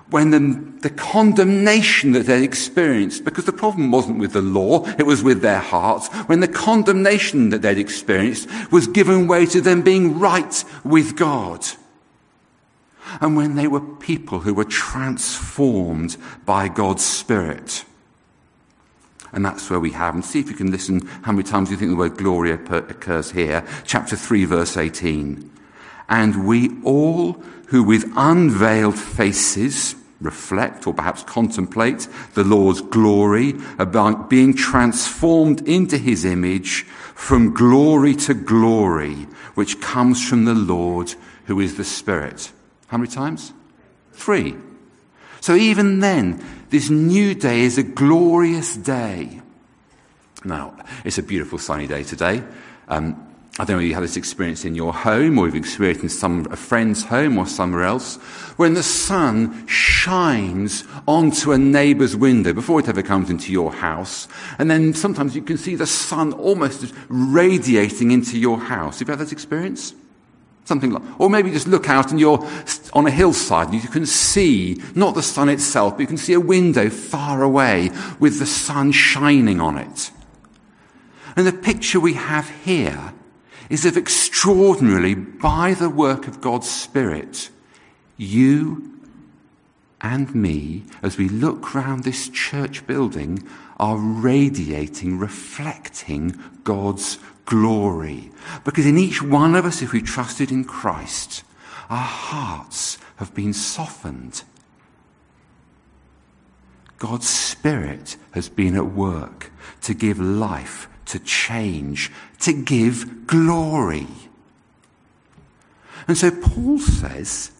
when 0.10 0.32
the, 0.32 0.80
the 0.82 0.89
condemnation 0.89 2.13
that 2.13 2.25
they'd 2.25 2.44
experienced, 2.44 3.25
because 3.25 3.46
the 3.46 3.51
problem 3.51 3.92
wasn't 3.92 4.20
with 4.20 4.34
the 4.34 4.42
law, 4.42 4.86
it 4.98 5.06
was 5.06 5.22
with 5.22 5.42
their 5.42 5.60
hearts, 5.60 6.08
when 6.27 6.39
the 6.39 6.48
condemnation 6.48 7.50
that 7.50 7.62
they'd 7.62 7.77
experienced 7.77 8.48
was 8.72 8.88
given 8.88 9.27
way 9.27 9.46
to 9.46 9.60
them 9.60 9.82
being 9.82 10.18
right 10.18 10.63
with 10.84 11.16
God 11.18 11.66
and 13.22 13.36
when 13.36 13.56
they 13.56 13.68
were 13.68 13.82
people 13.82 14.39
who 14.39 14.54
were 14.54 14.66
transformed 14.66 16.18
by 16.46 16.68
God's 16.68 17.06
Spirit. 17.06 17.86
And 19.34 19.46
that's 19.46 19.69
where 19.69 19.79
we 19.79 19.91
have. 19.91 20.15
And 20.15 20.24
see 20.24 20.39
if 20.39 20.50
you 20.50 20.55
can 20.55 20.72
listen 20.72 21.05
how 21.24 21.31
many 21.31 21.43
times 21.43 21.69
you 21.69 21.77
think 21.77 21.91
the 21.91 21.98
word 21.98 22.17
glory 22.17 22.51
occurs 22.51 23.31
here. 23.31 23.65
Chapter 23.86 24.15
3, 24.15 24.46
verse 24.46 24.77
18. 24.77 25.51
And 26.10 26.48
we 26.48 26.72
all 26.84 27.34
who 27.67 27.84
with 27.84 28.12
unveiled 28.15 28.98
faces 28.98 29.96
reflect 30.19 30.88
or 30.88 30.93
perhaps 30.93 31.24
contemplate 31.24 32.07
the 32.34 32.43
Lord's 32.43 32.81
glory 32.81 33.53
about 33.77 34.29
being 34.29 34.55
transformed 34.55 35.67
into 35.67 35.98
his 35.98 36.25
image 36.25 36.84
from 37.13 37.53
glory 37.53 38.15
to 38.15 38.34
glory, 38.34 39.27
which 39.55 39.79
comes 39.81 40.27
from 40.27 40.46
the 40.46 40.55
Lord 40.55 41.13
who 41.46 41.60
is 41.60 41.77
the 41.77 41.84
Spirit. 41.84 42.51
How 42.88 42.98
many 42.98 43.10
times? 43.10 43.53
Three. 44.13 44.55
So 45.41 45.56
even 45.56 46.00
then, 46.00 46.44
this 46.70 46.89
new 46.89 47.34
day 47.34 47.62
is 47.62 47.77
a 47.77 47.84
glorious 47.84 48.75
day. 48.75 49.41
Now, 50.44 50.75
it's 51.03 51.17
a 51.17 51.24
beautiful 51.24 51.58
sunny 51.58 51.88
day 51.88 52.03
today. 52.03 52.44
Um, 52.88 53.24
I 53.60 53.65
don't 53.65 53.77
know 53.77 53.82
if 53.82 53.88
you 53.88 53.96
had 53.96 54.03
this 54.03 54.17
experience 54.17 54.65
in 54.65 54.75
your 54.75 54.94
home 54.94 55.39
or 55.39 55.48
you've 55.48 55.56
experienced 55.56 56.03
in 56.03 56.10
some 56.10 56.46
a 56.51 56.56
friend's 56.56 57.03
home 57.03 57.39
or 57.39 57.48
somewhere 57.48 57.84
else, 57.84 58.17
when 58.58 58.75
the 58.75 58.84
sun 58.84 59.65
shines 59.65 60.84
onto 61.08 61.51
a 61.51 61.58
neighbour's 61.58 62.15
window 62.15 62.53
before 62.53 62.79
it 62.79 62.88
ever 62.88 63.01
comes 63.01 63.32
into 63.32 63.51
your 63.51 63.74
house, 63.74 64.27
and 64.60 64.70
then 64.70 64.94
sometimes 64.94 65.36
you 65.36 65.41
can 65.41 65.58
see 65.58 65.75
the 65.75 65.88
sun 65.88 66.34
almost 66.34 66.94
radiating 67.10 68.12
into 68.12 68.38
your 68.38 68.60
house. 68.60 69.00
Have 69.00 69.08
you 69.08 69.12
had 69.13 69.25
that 69.25 69.32
experience? 69.32 69.96
Something 70.67 70.91
like, 70.91 71.03
or 71.17 71.29
maybe 71.29 71.50
just 71.50 71.65
look 71.65 71.88
out 71.88 72.12
and 72.12 72.19
you're 72.19 72.45
on 72.91 73.07
a 73.07 73.09
hillside 73.09 73.69
and 73.69 73.81
you 73.81 73.88
can 73.88 74.05
see, 74.05 74.81
not 74.95 75.15
the 75.15 75.24
sun 75.24 75.47
itself, 75.47 75.93
but 75.93 76.01
you 76.01 76.07
can 76.07 76.17
see 76.17 76.33
a 76.33 76.41
window 76.41 76.89
far 76.89 77.41
away 77.41 77.89
with 78.19 78.38
the 78.38 78.45
sun 78.45 78.91
shining 78.91 79.62
on 79.62 79.77
it. 79.77 80.12
And 81.38 81.47
the 81.47 81.53
picture 81.53 82.01
we 82.01 82.15
have 82.15 82.50
here 82.65 83.13
is 83.69 83.86
of 83.86 83.95
extraordinarily, 83.95 85.15
by 85.15 85.74
the 85.74 85.89
work 85.89 86.27
of 86.27 86.41
God's 86.41 86.69
Spirit, 86.69 87.50
you 88.17 89.00
and 90.01 90.36
me, 90.36 90.83
as 91.01 91.17
we 91.17 91.29
look 91.29 91.74
round 91.74 92.03
this 92.03 92.27
church 92.27 92.86
building, 92.86 93.41
are 93.77 93.98
radiating, 93.98 95.19
reflecting 95.19 96.39
God's 96.63 97.19
glory. 97.46 98.31
Because 98.65 98.86
in 98.86 98.98
each 98.98 99.22
one 99.22 99.55
of 99.55 99.65
us, 99.65 99.81
if 99.81 99.93
we 99.93 100.01
trusted 100.01 100.51
in 100.51 100.65
Christ, 100.65 101.43
our 101.89 101.98
hearts 101.98 102.98
have 103.17 103.34
been 103.34 103.53
softened. 103.53 104.43
God's 106.98 107.29
Spirit 107.29 108.17
has 108.31 108.50
been 108.50 108.75
at 108.75 108.88
work 108.88 109.51
to 109.81 109.93
give 109.93 110.19
life, 110.19 110.89
to 111.05 111.19
change, 111.19 112.12
to 112.39 112.53
give 112.53 113.27
glory. 113.27 114.07
And 116.07 116.17
so 116.17 116.31
Paul 116.31 116.79
says, 116.79 117.51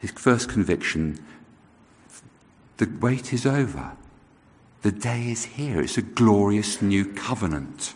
his 0.00 0.10
first 0.12 0.48
conviction, 0.48 1.24
the 2.78 2.90
wait 3.00 3.32
is 3.32 3.46
over. 3.46 3.92
The 4.82 4.92
day 4.92 5.30
is 5.30 5.44
here. 5.44 5.80
It's 5.80 5.96
a 5.96 6.02
glorious 6.02 6.82
new 6.82 7.04
covenant. 7.04 7.94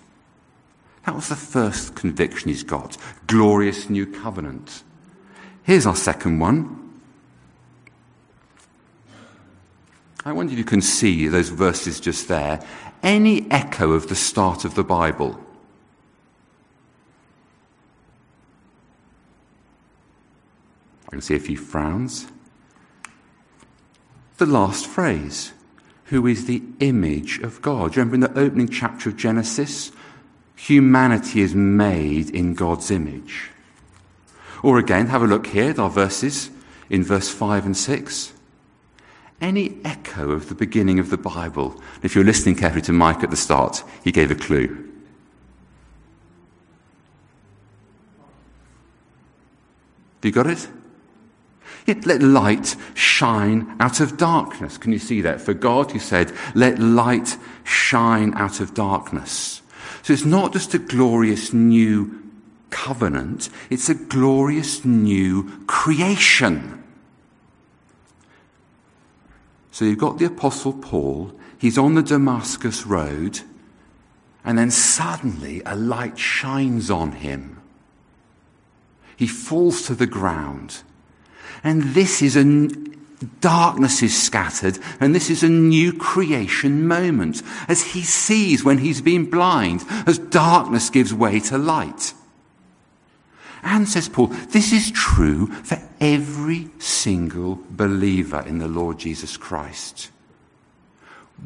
That 1.05 1.14
was 1.14 1.28
the 1.28 1.37
first 1.37 1.97
conviction 1.97 2.49
he's 2.49 2.62
got. 2.62 2.97
Glorious 3.26 3.90
new 3.90 4.07
covenant. 4.07 4.85
Here's 5.64 5.87
our 5.87 5.97
second 5.97 6.38
one. 6.38 7.00
I 10.25 10.33
wonder 10.33 10.52
if 10.52 10.59
you 10.59 10.64
can 10.64 10.81
see 10.81 11.28
those 11.28 11.49
verses 11.49 12.00
just 12.00 12.28
there. 12.28 12.64
Any 13.02 13.50
echo 13.50 13.93
of 13.93 14.09
the 14.09 14.16
start 14.16 14.64
of 14.64 14.75
the 14.75 14.85
Bible. 14.85 15.38
I 21.07 21.11
can 21.11 21.21
see 21.21 21.35
a 21.35 21.40
few 21.40 21.57
frowns. 21.57 22.26
The 24.38 24.47
last 24.47 24.87
phrase 24.87 25.52
who 26.06 26.26
is 26.26 26.46
the 26.46 26.62
image 26.80 27.38
of 27.40 27.60
God. 27.62 27.96
Remember 27.96 28.14
in 28.14 28.20
the 28.20 28.38
opening 28.38 28.68
chapter 28.68 29.08
of 29.08 29.16
Genesis? 29.16 29.92
Humanity 30.56 31.40
is 31.40 31.54
made 31.54 32.30
in 32.30 32.54
God's 32.54 32.90
image. 32.90 33.50
Or 34.62 34.78
again, 34.78 35.08
have 35.08 35.22
a 35.22 35.26
look 35.26 35.48
here 35.48 35.70
at 35.70 35.78
our 35.78 35.90
verses 35.90 36.50
in 36.88 37.02
verse 37.02 37.28
5 37.28 37.66
and 37.66 37.76
6. 37.76 38.32
Any 39.40 39.78
echo 39.84 40.30
of 40.30 40.48
the 40.48 40.54
beginning 40.54 40.98
of 40.98 41.10
the 41.10 41.18
Bible. 41.18 41.80
If 42.02 42.14
you're 42.14 42.25
listening 42.25 42.54
carefully 42.54 42.82
to 42.82 42.92
Mike 42.92 43.22
at 43.22 43.30
the 43.30 43.36
start, 43.36 43.82
he 44.02 44.12
gave 44.12 44.30
a 44.30 44.34
clue. 44.34 44.86
You 50.22 50.32
got 50.32 50.48
it? 50.48 50.68
Let 51.87 52.23
light 52.23 52.76
shine 52.95 53.76
out 53.78 54.00
of 54.00 54.16
darkness. 54.16 54.76
Can 54.76 54.93
you 54.93 54.99
see 54.99 55.21
that? 55.21 55.40
For 55.40 55.55
God, 55.55 55.93
he 55.93 55.99
said, 55.99 56.33
let 56.55 56.78
light 56.78 57.37
shine 57.64 58.35
out 58.35 58.61
of 58.61 58.75
darkness. 58.75 59.62
So 60.02 60.12
it's 60.12 60.25
not 60.25 60.52
just 60.52 60.75
a 60.75 60.78
glorious 60.78 61.52
new 61.52 62.23
covenant, 62.71 63.49
it's 63.71 63.88
a 63.88 63.95
glorious 63.95 64.85
new 64.85 65.64
creation. 65.66 66.83
So 69.71 69.85
you've 69.85 69.99
got 69.99 70.19
the 70.19 70.25
Apostle 70.25 70.73
Paul, 70.73 71.33
he's 71.59 71.78
on 71.78 71.95
the 71.95 72.02
Damascus 72.02 72.87
Road, 72.87 73.40
and 74.45 74.59
then 74.59 74.71
suddenly 74.71 75.62
a 75.66 75.76
light 75.76 76.19
shines 76.19 76.90
on 76.90 77.12
him. 77.12 77.61
He 79.16 79.26
falls 79.26 79.83
to 79.87 79.95
the 79.95 80.07
ground. 80.07 80.83
And 81.66 81.82
this 81.82 82.23
is 82.23 82.37
a 82.37 82.68
darkness 83.40 84.00
is 84.00 84.16
scattered, 84.16 84.78
and 85.00 85.12
this 85.12 85.30
is 85.30 85.42
a 85.42 85.49
new 85.49 85.92
creation 85.92 86.87
moment 86.87 87.42
as 87.66 87.82
he 87.82 88.02
sees 88.02 88.62
when 88.62 88.78
he's 88.78 89.00
been 89.00 89.28
blind, 89.28 89.85
as 90.06 90.18
darkness 90.18 90.90
gives 90.90 91.12
way 91.12 91.40
to 91.40 91.58
light. 91.58 92.14
And 93.64 93.88
says 93.88 94.08
Paul, 94.08 94.28
this 94.28 94.73
is 94.73 94.92
true 94.92 95.49
for 95.49 95.82
every 96.00 96.70
single 96.78 97.58
believer 97.70 98.44
in 98.46 98.58
the 98.58 98.68
Lord 98.68 99.00
Jesus 99.00 99.37
Christ. 99.37 100.12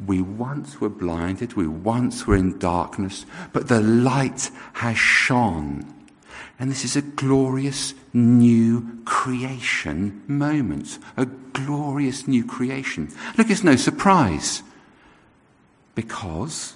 We 0.05 0.21
once 0.21 0.79
were 0.79 0.89
blinded, 0.89 1.55
we 1.55 1.65
once 1.65 2.27
were 2.27 2.35
in 2.35 2.59
darkness, 2.59 3.25
but 3.53 3.69
the 3.69 3.81
light 3.81 4.51
has 4.73 4.99
shone 4.99 6.00
and 6.61 6.69
this 6.69 6.85
is 6.85 6.95
a 6.95 7.01
glorious 7.01 7.95
new 8.13 8.99
creation 9.03 10.21
moment. 10.27 10.99
A 11.17 11.25
glorious 11.25 12.27
new 12.27 12.45
creation. 12.45 13.09
Look, 13.35 13.49
it's 13.49 13.63
no 13.63 13.75
surprise. 13.75 14.61
Because 15.95 16.75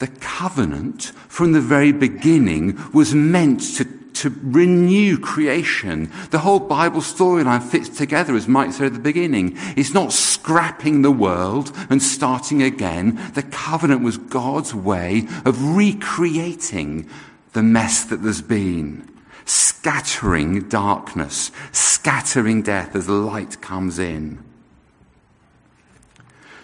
the 0.00 0.08
covenant 0.08 1.12
from 1.28 1.52
the 1.52 1.60
very 1.60 1.92
beginning 1.92 2.80
was 2.92 3.14
meant 3.14 3.60
to, 3.76 3.84
to 3.84 4.34
renew 4.42 5.18
creation. 5.18 6.10
The 6.32 6.40
whole 6.40 6.58
Bible 6.58 7.00
storyline 7.00 7.62
fits 7.62 7.90
together, 7.90 8.34
as 8.34 8.48
Mike 8.48 8.72
said 8.72 8.86
at 8.86 8.94
the 8.94 8.98
beginning. 8.98 9.52
It's 9.76 9.94
not 9.94 10.12
scrapping 10.12 11.02
the 11.02 11.12
world 11.12 11.70
and 11.90 12.02
starting 12.02 12.60
again. 12.60 13.20
The 13.34 13.44
covenant 13.44 14.02
was 14.02 14.18
God's 14.18 14.74
way 14.74 15.28
of 15.44 15.76
recreating 15.76 17.08
the 17.52 17.62
mess 17.62 18.04
that 18.04 18.22
there's 18.22 18.42
been, 18.42 19.08
scattering 19.44 20.68
darkness, 20.68 21.50
scattering 21.72 22.62
death 22.62 22.94
as 22.94 23.08
light 23.08 23.60
comes 23.60 23.98
in. 23.98 24.42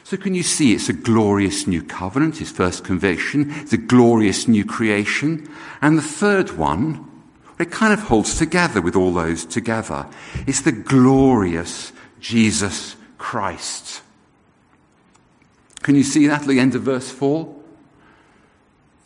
So, 0.05 0.16
can 0.16 0.35
you 0.35 0.45
see 0.45 0.73
it's 0.73 0.88
a 0.88 0.93
glorious 0.93 1.66
new 1.66 1.83
covenant, 1.83 2.37
his 2.37 2.52
first 2.52 2.85
conviction, 2.85 3.50
it's 3.57 3.73
a 3.73 3.76
glorious 3.76 4.47
new 4.47 4.64
creation. 4.64 5.49
And 5.83 5.99
the 5.99 6.02
third 6.02 6.57
one, 6.57 7.05
it 7.59 7.73
kind 7.73 7.93
of 7.93 8.00
holds 8.00 8.38
together 8.38 8.81
with 8.81 8.95
all 8.95 9.12
those 9.12 9.45
together. 9.45 10.07
It's 10.47 10.61
the 10.61 10.71
glorious 10.71 11.93
Jesus 12.21 12.95
Christ. 13.19 14.02
Can 15.83 15.97
you 15.97 16.05
see 16.05 16.28
that 16.28 16.43
at 16.43 16.47
the 16.47 16.61
end 16.61 16.76
of 16.76 16.83
verse 16.83 17.11
4? 17.11 17.56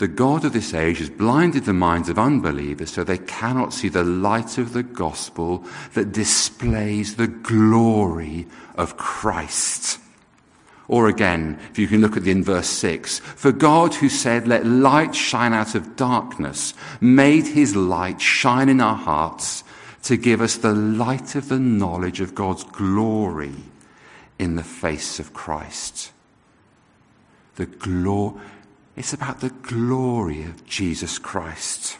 The 0.00 0.08
God 0.08 0.46
of 0.46 0.54
this 0.54 0.72
age 0.72 0.96
has 1.00 1.10
blinded 1.10 1.66
the 1.66 1.74
minds 1.74 2.08
of 2.08 2.18
unbelievers 2.18 2.90
so 2.90 3.04
they 3.04 3.18
cannot 3.18 3.74
see 3.74 3.90
the 3.90 4.02
light 4.02 4.56
of 4.56 4.72
the 4.72 4.82
gospel 4.82 5.62
that 5.92 6.10
displays 6.10 7.16
the 7.16 7.26
glory 7.26 8.46
of 8.76 8.96
Christ. 8.96 10.00
Or 10.88 11.06
again, 11.08 11.60
if 11.70 11.78
you 11.78 11.86
can 11.86 12.00
look 12.00 12.16
at 12.16 12.22
the 12.22 12.30
in 12.30 12.42
verse 12.42 12.70
6, 12.70 13.18
for 13.18 13.52
God 13.52 13.92
who 13.92 14.08
said, 14.08 14.48
let 14.48 14.64
light 14.64 15.14
shine 15.14 15.52
out 15.52 15.74
of 15.74 15.96
darkness, 15.96 16.72
made 17.02 17.48
his 17.48 17.76
light 17.76 18.22
shine 18.22 18.70
in 18.70 18.80
our 18.80 18.96
hearts 18.96 19.64
to 20.04 20.16
give 20.16 20.40
us 20.40 20.56
the 20.56 20.72
light 20.72 21.34
of 21.34 21.50
the 21.50 21.58
knowledge 21.58 22.22
of 22.22 22.34
God's 22.34 22.64
glory 22.64 23.54
in 24.38 24.56
the 24.56 24.64
face 24.64 25.20
of 25.20 25.34
Christ. 25.34 26.10
The 27.56 27.66
glory, 27.66 28.40
it's 28.96 29.12
about 29.12 29.40
the 29.40 29.50
glory 29.50 30.44
of 30.44 30.66
Jesus 30.66 31.18
Christ. 31.18 31.98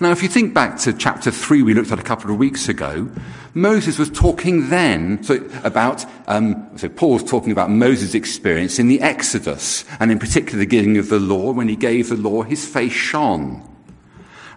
Now, 0.00 0.10
if 0.10 0.22
you 0.22 0.28
think 0.28 0.54
back 0.54 0.78
to 0.80 0.92
chapter 0.92 1.30
3 1.30 1.62
we 1.62 1.74
looked 1.74 1.92
at 1.92 1.98
a 1.98 2.02
couple 2.02 2.30
of 2.30 2.38
weeks 2.38 2.68
ago, 2.68 3.10
Moses 3.54 3.98
was 3.98 4.10
talking 4.10 4.68
then 4.68 5.22
so 5.22 5.48
about, 5.62 6.04
um, 6.26 6.68
so 6.76 6.88
Paul 6.88 7.14
was 7.14 7.24
talking 7.24 7.52
about 7.52 7.70
Moses' 7.70 8.14
experience 8.14 8.78
in 8.78 8.88
the 8.88 9.00
Exodus, 9.00 9.84
and 10.00 10.10
in 10.10 10.18
particular 10.18 10.58
the 10.58 10.66
giving 10.66 10.98
of 10.98 11.08
the 11.08 11.20
law. 11.20 11.52
When 11.52 11.68
he 11.68 11.76
gave 11.76 12.08
the 12.08 12.16
law, 12.16 12.42
his 12.42 12.66
face 12.66 12.92
shone. 12.92 13.62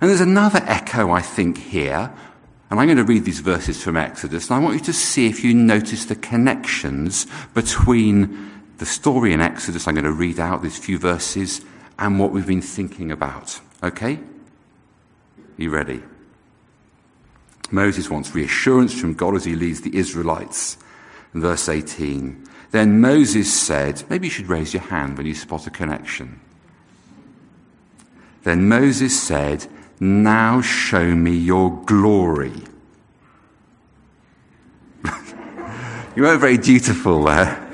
And 0.02 0.10
there's 0.10 0.22
another 0.22 0.62
echo, 0.66 1.12
I 1.12 1.22
think, 1.22 1.58
here, 1.58 2.12
and 2.70 2.80
I'm 2.80 2.88
going 2.88 2.98
to 2.98 3.04
read 3.04 3.26
these 3.26 3.40
verses 3.40 3.82
from 3.82 3.98
Exodus, 3.98 4.50
and 4.50 4.56
I 4.56 4.60
want 4.60 4.76
you 4.76 4.86
to 4.86 4.94
see 4.94 5.28
if 5.28 5.44
you 5.44 5.54
notice 5.54 6.06
the 6.06 6.16
connections 6.16 7.28
between 7.54 8.57
the 8.78 8.86
story 8.86 9.34
in 9.34 9.42
Exodus, 9.42 9.88
I'm 9.88 9.96
going 9.96 10.06
to 10.06 10.12
read 10.12 10.40
out 10.40 10.62
these 10.62 10.78
few 10.78 10.98
verses 10.98 11.62
and 11.98 12.20
what 12.20 12.32
we've 12.32 12.48
been 12.48 12.62
thinking 12.62 13.12
about. 13.12 13.60
Okay? 13.84 14.20
You 15.58 15.72
ready? 15.72 16.04
Moses 17.72 18.10
wants 18.10 18.36
reassurance 18.36 19.00
from 19.00 19.14
God 19.14 19.36
as 19.36 19.46
he 19.46 19.56
leads 19.56 19.82
the 19.82 19.98
Israelites. 19.98 20.78
Verse 21.34 21.68
18. 21.68 22.46
Then 22.72 23.02
Moses 23.02 23.52
said, 23.52 24.04
maybe 24.10 24.28
you 24.28 24.32
should 24.32 24.48
raise 24.50 24.74
your 24.74 24.84
hand 24.84 25.18
when 25.18 25.26
you 25.26 25.34
spot 25.34 25.68
a 25.68 25.72
connection. 25.72 26.40
Then 28.44 28.70
Moses 28.70 29.22
said, 29.22 29.66
Now 30.00 30.62
show 30.62 31.16
me 31.16 31.36
your 31.36 31.84
glory. 31.84 32.54
you 36.16 36.24
weren't 36.24 36.40
very 36.40 36.58
dutiful 36.58 37.24
there. 37.26 37.67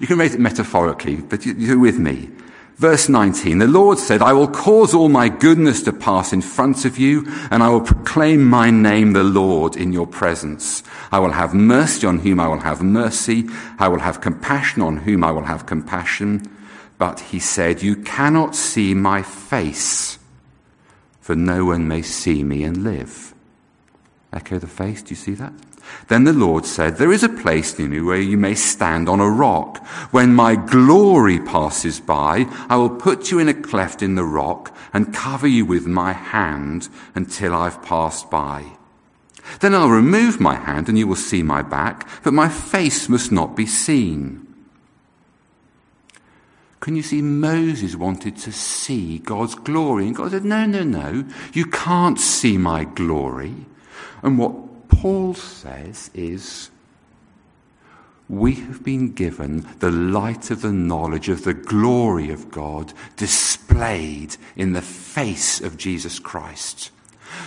You 0.00 0.06
can 0.06 0.18
raise 0.18 0.34
it 0.34 0.40
metaphorically, 0.40 1.16
but 1.16 1.44
you're 1.46 1.78
with 1.78 1.98
me. 1.98 2.30
Verse 2.76 3.10
19, 3.10 3.58
the 3.58 3.66
Lord 3.66 3.98
said, 3.98 4.22
I 4.22 4.32
will 4.32 4.48
cause 4.48 4.94
all 4.94 5.10
my 5.10 5.28
goodness 5.28 5.82
to 5.82 5.92
pass 5.92 6.32
in 6.32 6.40
front 6.40 6.86
of 6.86 6.96
you, 6.96 7.26
and 7.50 7.62
I 7.62 7.68
will 7.68 7.82
proclaim 7.82 8.42
my 8.42 8.70
name, 8.70 9.12
the 9.12 9.22
Lord, 9.22 9.76
in 9.76 9.92
your 9.92 10.06
presence. 10.06 10.82
I 11.12 11.18
will 11.18 11.32
have 11.32 11.52
mercy 11.52 12.06
on 12.06 12.20
whom 12.20 12.40
I 12.40 12.48
will 12.48 12.60
have 12.60 12.82
mercy. 12.82 13.44
I 13.78 13.88
will 13.88 13.98
have 13.98 14.22
compassion 14.22 14.80
on 14.80 14.96
whom 14.96 15.22
I 15.22 15.30
will 15.30 15.44
have 15.44 15.66
compassion. 15.66 16.50
But 16.96 17.20
he 17.20 17.38
said, 17.38 17.82
you 17.82 17.96
cannot 17.96 18.56
see 18.56 18.94
my 18.94 19.20
face, 19.20 20.18
for 21.20 21.36
no 21.36 21.66
one 21.66 21.86
may 21.86 22.00
see 22.00 22.42
me 22.42 22.64
and 22.64 22.82
live. 22.82 23.34
Echo 24.32 24.58
the 24.58 24.66
face, 24.66 25.02
do 25.02 25.10
you 25.10 25.16
see 25.16 25.34
that? 25.34 25.52
Then 26.08 26.24
the 26.24 26.32
Lord 26.32 26.66
said, 26.66 26.96
There 26.96 27.12
is 27.12 27.22
a 27.22 27.28
place 27.28 27.78
near 27.78 27.88
me 27.88 28.00
where 28.00 28.20
you 28.20 28.36
may 28.36 28.54
stand 28.54 29.08
on 29.08 29.20
a 29.20 29.30
rock. 29.30 29.84
When 30.10 30.34
my 30.34 30.56
glory 30.56 31.38
passes 31.38 32.00
by, 32.00 32.46
I 32.68 32.76
will 32.76 32.90
put 32.90 33.30
you 33.30 33.38
in 33.38 33.48
a 33.48 33.54
cleft 33.54 34.02
in 34.02 34.14
the 34.14 34.24
rock 34.24 34.76
and 34.92 35.14
cover 35.14 35.46
you 35.46 35.64
with 35.64 35.86
my 35.86 36.12
hand 36.12 36.88
until 37.14 37.54
I've 37.54 37.82
passed 37.82 38.30
by. 38.30 38.64
Then 39.60 39.74
I'll 39.74 39.88
remove 39.88 40.40
my 40.40 40.54
hand 40.54 40.88
and 40.88 40.98
you 40.98 41.06
will 41.06 41.16
see 41.16 41.42
my 41.42 41.62
back, 41.62 42.08
but 42.22 42.34
my 42.34 42.48
face 42.48 43.08
must 43.08 43.32
not 43.32 43.56
be 43.56 43.66
seen. 43.66 44.46
Can 46.80 46.96
you 46.96 47.02
see 47.02 47.20
Moses 47.20 47.94
wanted 47.94 48.36
to 48.38 48.52
see 48.52 49.18
God's 49.18 49.54
glory? 49.54 50.06
And 50.06 50.16
God 50.16 50.30
said, 50.30 50.44
No, 50.44 50.64
no, 50.64 50.82
no, 50.82 51.24
you 51.52 51.66
can't 51.66 52.18
see 52.18 52.56
my 52.56 52.84
glory. 52.84 53.54
And 54.22 54.38
what 54.38 54.54
Paul 55.00 55.32
says 55.32 56.10
is 56.12 56.70
we 58.28 58.54
have 58.56 58.84
been 58.84 59.12
given 59.12 59.66
the 59.78 59.90
light 59.90 60.50
of 60.50 60.60
the 60.60 60.72
knowledge 60.72 61.30
of 61.30 61.44
the 61.44 61.54
glory 61.54 62.30
of 62.30 62.50
God 62.50 62.92
displayed 63.16 64.36
in 64.56 64.74
the 64.74 64.82
face 64.82 65.62
of 65.62 65.78
Jesus 65.78 66.18
Christ. 66.18 66.90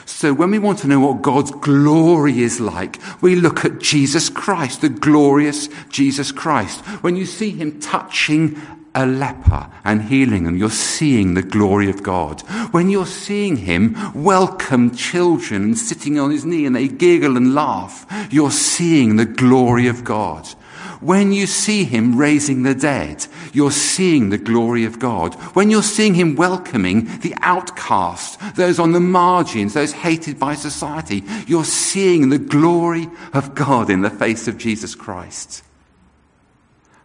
So 0.06 0.34
when 0.34 0.50
we 0.50 0.58
want 0.58 0.80
to 0.80 0.88
know 0.88 1.00
what 1.00 1.22
God's 1.22 1.52
glory 1.52 2.39
is 2.39 2.60
like, 2.60 3.00
we 3.22 3.36
look 3.36 3.63
at 3.63 3.80
Jesus 3.80 4.30
Christ, 4.30 4.82
the 4.82 4.89
glorious 4.89 5.70
Jesus 5.89 6.32
Christ. 6.32 6.80
When 7.04 7.16
you 7.16 7.28
see 7.28 7.52
him 7.52 7.80
touching 7.80 8.60
a 8.95 9.06
leper 9.06 9.69
and 9.84 10.03
healing 10.03 10.43
them, 10.43 10.58
you're 10.58 10.69
seeing 10.69 11.34
the 11.34 11.41
glory 11.41 11.89
of 11.89 12.03
God. 12.03 12.41
When 12.71 12.89
you're 12.89 13.06
seeing 13.06 13.58
him 13.58 13.95
welcome 14.13 14.95
children 14.95 15.63
and 15.63 15.77
sitting 15.77 16.19
on 16.19 16.32
his 16.32 16.45
knee 16.45 16.65
and 16.65 16.75
they 16.75 16.88
giggle 16.88 17.38
and 17.38 17.56
laugh, 17.56 18.06
you're 18.32 18.51
seeing 18.51 19.15
the 19.15 19.25
glory 19.25 19.88
of 19.88 20.03
God. 20.03 20.47
When 21.01 21.34
you 21.34 21.47
see 21.47 21.84
him 21.84 22.17
raising 22.17 22.63
the 22.63 22.73
dead, 22.73 23.27
you're 23.51 23.71
seeing 23.71 24.29
the 24.29 24.38
glory 24.38 24.86
of 24.86 24.99
God. 24.99 25.34
When 25.53 25.69
you're 25.69 25.84
seeing 25.84 26.13
him 26.13 26.36
welcoming 26.36 27.19
the 27.19 27.36
outcast, 27.41 28.39
those 28.56 28.79
on 28.79 28.93
the 28.93 29.01
margins, 29.01 29.73
those 29.73 29.91
hated 29.91 30.39
by 30.39 30.56
society, 30.56 31.23
you're 31.45 31.65
seeing 31.65 32.29
the 32.29 32.39
glory 32.39 33.10
of 33.34 33.53
God 33.53 33.89
in 33.89 34.01
the 34.01 34.10
face 34.10 34.47
of 34.47 34.58
Jesus 34.58 34.95
Christ. 34.95 35.63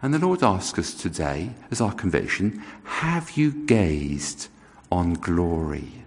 And 0.01 0.15
the 0.15 0.19
Lord 0.19 0.43
asks 0.43 0.79
us 0.79 0.95
today, 0.95 1.51
as 1.71 1.81
our 1.81 1.93
conviction, 1.93 2.63
have 2.85 3.33
you 3.33 3.51
gazed 3.51 4.49
on 4.93 5.15
glory? 5.15 6.05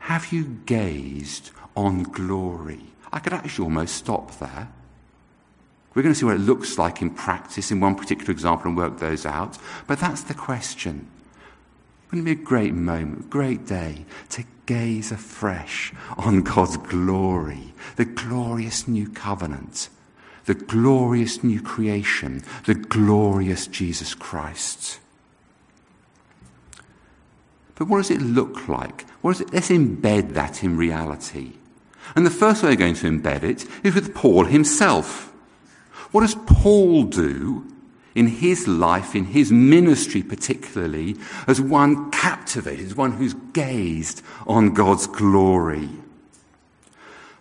Have 0.00 0.32
you 0.32 0.58
gazed 0.66 1.50
on 1.76 2.02
glory? 2.02 2.80
I 3.12 3.20
could 3.20 3.32
actually 3.32 3.64
almost 3.64 3.94
stop 3.94 4.38
there. 4.38 4.68
We're 5.94 6.02
going 6.02 6.14
to 6.14 6.18
see 6.18 6.26
what 6.26 6.36
it 6.36 6.40
looks 6.40 6.78
like 6.78 7.02
in 7.02 7.10
practice 7.10 7.70
in 7.70 7.80
one 7.80 7.96
particular 7.96 8.30
example 8.30 8.68
and 8.68 8.76
work 8.76 8.98
those 8.98 9.26
out. 9.26 9.58
But 9.86 10.00
that's 10.00 10.22
the 10.22 10.34
question. 10.34 11.08
Wouldn't 12.10 12.26
it 12.26 12.36
be 12.36 12.42
a 12.42 12.44
great 12.44 12.74
moment, 12.74 13.26
a 13.26 13.28
great 13.28 13.66
day 13.66 14.04
to 14.30 14.44
gaze 14.66 15.12
afresh 15.12 15.92
on 16.16 16.42
God's 16.42 16.76
glory, 16.76 17.72
the 17.96 18.04
glorious 18.04 18.88
new 18.88 19.08
covenant, 19.08 19.88
the 20.46 20.54
glorious 20.54 21.44
new 21.44 21.60
creation, 21.60 22.42
the 22.66 22.74
glorious 22.74 23.66
Jesus 23.66 24.14
Christ? 24.14 25.00
But 27.80 27.88
what 27.88 27.98
does 27.98 28.10
it 28.10 28.20
look 28.20 28.68
like? 28.68 29.08
What 29.22 29.40
it? 29.40 29.52
Let's 29.54 29.70
embed 29.70 30.34
that 30.34 30.62
in 30.62 30.76
reality. 30.76 31.52
And 32.14 32.26
the 32.26 32.30
first 32.30 32.62
way 32.62 32.70
we're 32.70 32.76
going 32.76 32.94
to 32.94 33.10
embed 33.10 33.42
it 33.42 33.66
is 33.82 33.94
with 33.94 34.14
Paul 34.14 34.44
himself. 34.44 35.32
What 36.12 36.22
does 36.22 36.34
Paul 36.34 37.04
do 37.04 37.66
in 38.14 38.26
his 38.26 38.66
life, 38.66 39.14
in 39.14 39.26
his 39.26 39.52
ministry 39.52 40.22
particularly, 40.22 41.16
as 41.46 41.60
one 41.60 42.10
captivated, 42.10 42.86
as 42.86 42.96
one 42.96 43.12
who's 43.12 43.34
gazed 43.52 44.22
on 44.46 44.74
God's 44.74 45.06
glory? 45.06 45.88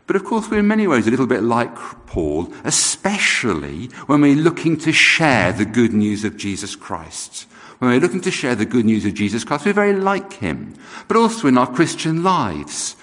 But 0.09 0.15
of 0.15 0.25
course, 0.25 0.49
we're 0.49 0.61
in 0.61 0.67
many 0.67 0.87
ways 0.87 1.05
a 1.05 1.11
little 1.11 1.27
bit 1.27 1.43
like 1.43 1.75
Paul, 2.07 2.51
especially 2.63 3.91
when 4.07 4.21
we're 4.21 4.33
looking 4.35 4.75
to 4.77 4.91
share 4.91 5.53
the 5.53 5.65
good 5.65 5.93
news 5.93 6.25
of 6.25 6.35
Jesus 6.35 6.75
Christ. 6.75 7.43
When 7.77 7.91
we're 7.91 7.99
looking 7.99 8.21
to 8.21 8.31
share 8.31 8.55
the 8.55 8.65
good 8.65 8.85
news 8.85 9.05
of 9.05 9.13
Jesus 9.13 9.43
Christ, 9.43 9.67
we're 9.67 9.73
very 9.73 9.93
like 9.93 10.33
him. 10.33 10.73
But 11.07 11.17
also 11.17 11.47
in 11.47 11.59
our 11.59 11.71
Christian 11.71 12.23
lives 12.23 12.95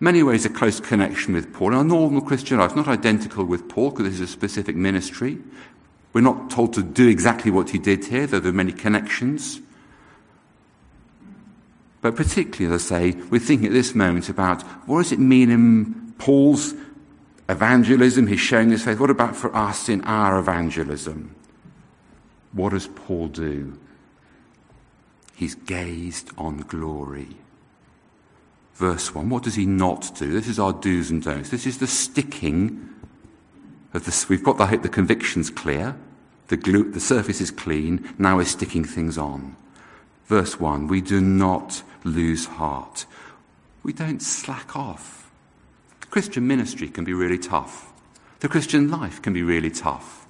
many 0.00 0.24
ways 0.24 0.44
a 0.44 0.50
close 0.50 0.80
connection 0.80 1.34
with 1.34 1.52
Paul. 1.52 1.72
Our 1.72 1.84
normal 1.84 2.20
Christian 2.20 2.58
life, 2.58 2.74
not 2.74 2.88
identical 2.88 3.44
with 3.44 3.68
Paul 3.68 3.90
because 3.90 4.06
this 4.06 4.14
is 4.14 4.22
a 4.22 4.26
specific 4.26 4.74
ministry. 4.74 5.38
We're 6.12 6.22
not 6.22 6.50
told 6.50 6.72
to 6.72 6.82
do 6.82 7.06
exactly 7.06 7.52
what 7.52 7.70
he 7.70 7.78
did 7.78 8.06
here, 8.06 8.26
though 8.26 8.40
there 8.40 8.50
are 8.50 8.52
many 8.52 8.72
connections. 8.72 9.60
But 12.00 12.16
particularly, 12.16 12.74
as 12.74 12.90
I 12.90 13.10
say, 13.10 13.20
we're 13.30 13.38
thinking 13.38 13.66
at 13.66 13.72
this 13.72 13.94
moment 13.94 14.28
about 14.28 14.62
what 14.86 15.02
does 15.02 15.12
it 15.12 15.18
mean 15.18 15.50
in 15.50 16.14
Paul's 16.18 16.74
evangelism, 17.48 18.26
He's 18.26 18.40
showing 18.40 18.70
his 18.70 18.84
faith. 18.84 19.00
What 19.00 19.10
about 19.10 19.36
for 19.36 19.54
us 19.54 19.88
in 19.88 20.02
our 20.02 20.38
evangelism? 20.38 21.34
What 22.52 22.70
does 22.70 22.86
Paul 22.86 23.28
do? 23.28 23.78
He's 25.34 25.54
gazed 25.54 26.30
on 26.38 26.58
glory 26.58 27.36
verse 28.80 29.14
1. 29.14 29.28
What 29.28 29.42
does 29.42 29.54
he 29.54 29.66
not 29.66 30.10
do? 30.16 30.32
This 30.32 30.48
is 30.48 30.58
our 30.58 30.72
do's 30.72 31.10
and 31.10 31.22
don'ts. 31.22 31.50
This 31.50 31.66
is 31.66 31.78
the 31.78 31.86
sticking 31.86 32.88
of 33.92 34.06
this. 34.06 34.28
We've 34.28 34.42
got 34.42 34.56
the, 34.56 34.78
the 34.78 34.88
convictions 34.88 35.50
clear. 35.50 35.94
The, 36.48 36.56
glue, 36.56 36.90
the 36.90 36.98
surface 36.98 37.42
is 37.42 37.50
clean. 37.50 38.12
Now 38.18 38.38
we're 38.38 38.46
sticking 38.46 38.84
things 38.84 39.18
on. 39.18 39.54
Verse 40.24 40.58
1. 40.58 40.88
We 40.88 41.02
do 41.02 41.20
not 41.20 41.82
lose 42.04 42.46
heart. 42.46 43.06
We 43.82 43.92
don't 43.92 44.20
slack 44.22 44.76
off. 44.76 45.30
Christian 46.10 46.46
ministry 46.46 46.88
can 46.88 47.04
be 47.04 47.14
really 47.14 47.38
tough. 47.38 47.92
The 48.40 48.48
Christian 48.48 48.90
life 48.90 49.22
can 49.22 49.32
be 49.32 49.42
really 49.42 49.70
tough. 49.70 50.26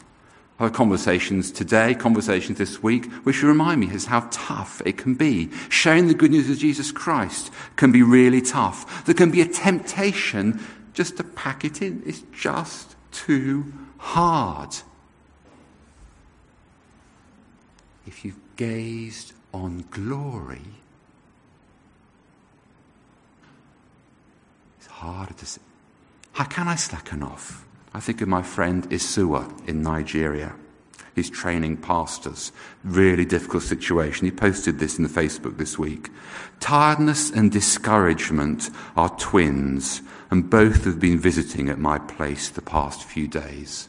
Our 0.59 0.68
conversations 0.68 1.50
today, 1.50 1.94
conversations 1.94 2.59
this 2.59 2.83
week, 2.83 3.11
which 3.24 3.42
remind 3.42 3.80
me 3.80 3.90
is 3.90 4.06
how 4.06 4.28
tough 4.30 4.83
it 4.85 4.98
can 4.98 5.14
be. 5.14 5.48
Sharing 5.70 6.06
the 6.06 6.14
good 6.14 6.30
news 6.30 6.50
of 6.50 6.59
Jesus 6.59 6.92
Christ 6.92 7.50
can 7.76 7.92
be 7.92 8.02
really 8.02 8.42
tough. 8.42 9.06
There 9.06 9.14
can 9.14 9.30
be 9.30 9.40
a 9.40 9.46
temptation 9.46 10.61
just 10.92 11.16
to 11.16 11.24
pack 11.24 11.64
it 11.64 11.80
in. 11.80 12.02
It's 12.04 12.22
just 12.30 12.94
too 13.11 13.72
hard. 13.96 14.76
If 18.06 18.22
you've 18.24 18.40
gazed 18.56 19.33
on 19.54 19.85
glory, 19.90 20.80
to 25.38 25.46
see. 25.46 25.60
How 26.32 26.44
can 26.44 26.68
I 26.68 26.76
slacken 26.76 27.22
off? 27.22 27.66
I 27.92 28.00
think 28.00 28.20
of 28.20 28.28
my 28.28 28.42
friend 28.42 28.88
Isua 28.90 29.68
in 29.68 29.82
Nigeria. 29.82 30.54
He's 31.14 31.30
training 31.30 31.78
pastors. 31.78 32.52
Really 32.84 33.24
difficult 33.24 33.64
situation. 33.64 34.26
He 34.26 34.30
posted 34.30 34.78
this 34.78 34.96
in 34.96 35.04
the 35.04 35.10
Facebook 35.10 35.56
this 35.56 35.78
week. 35.78 36.10
Tiredness 36.60 37.30
and 37.30 37.50
discouragement 37.50 38.70
are 38.96 39.14
twins, 39.16 40.02
and 40.30 40.48
both 40.48 40.84
have 40.84 41.00
been 41.00 41.18
visiting 41.18 41.68
at 41.68 41.78
my 41.78 41.98
place 41.98 42.48
the 42.48 42.62
past 42.62 43.02
few 43.02 43.26
days. 43.26 43.88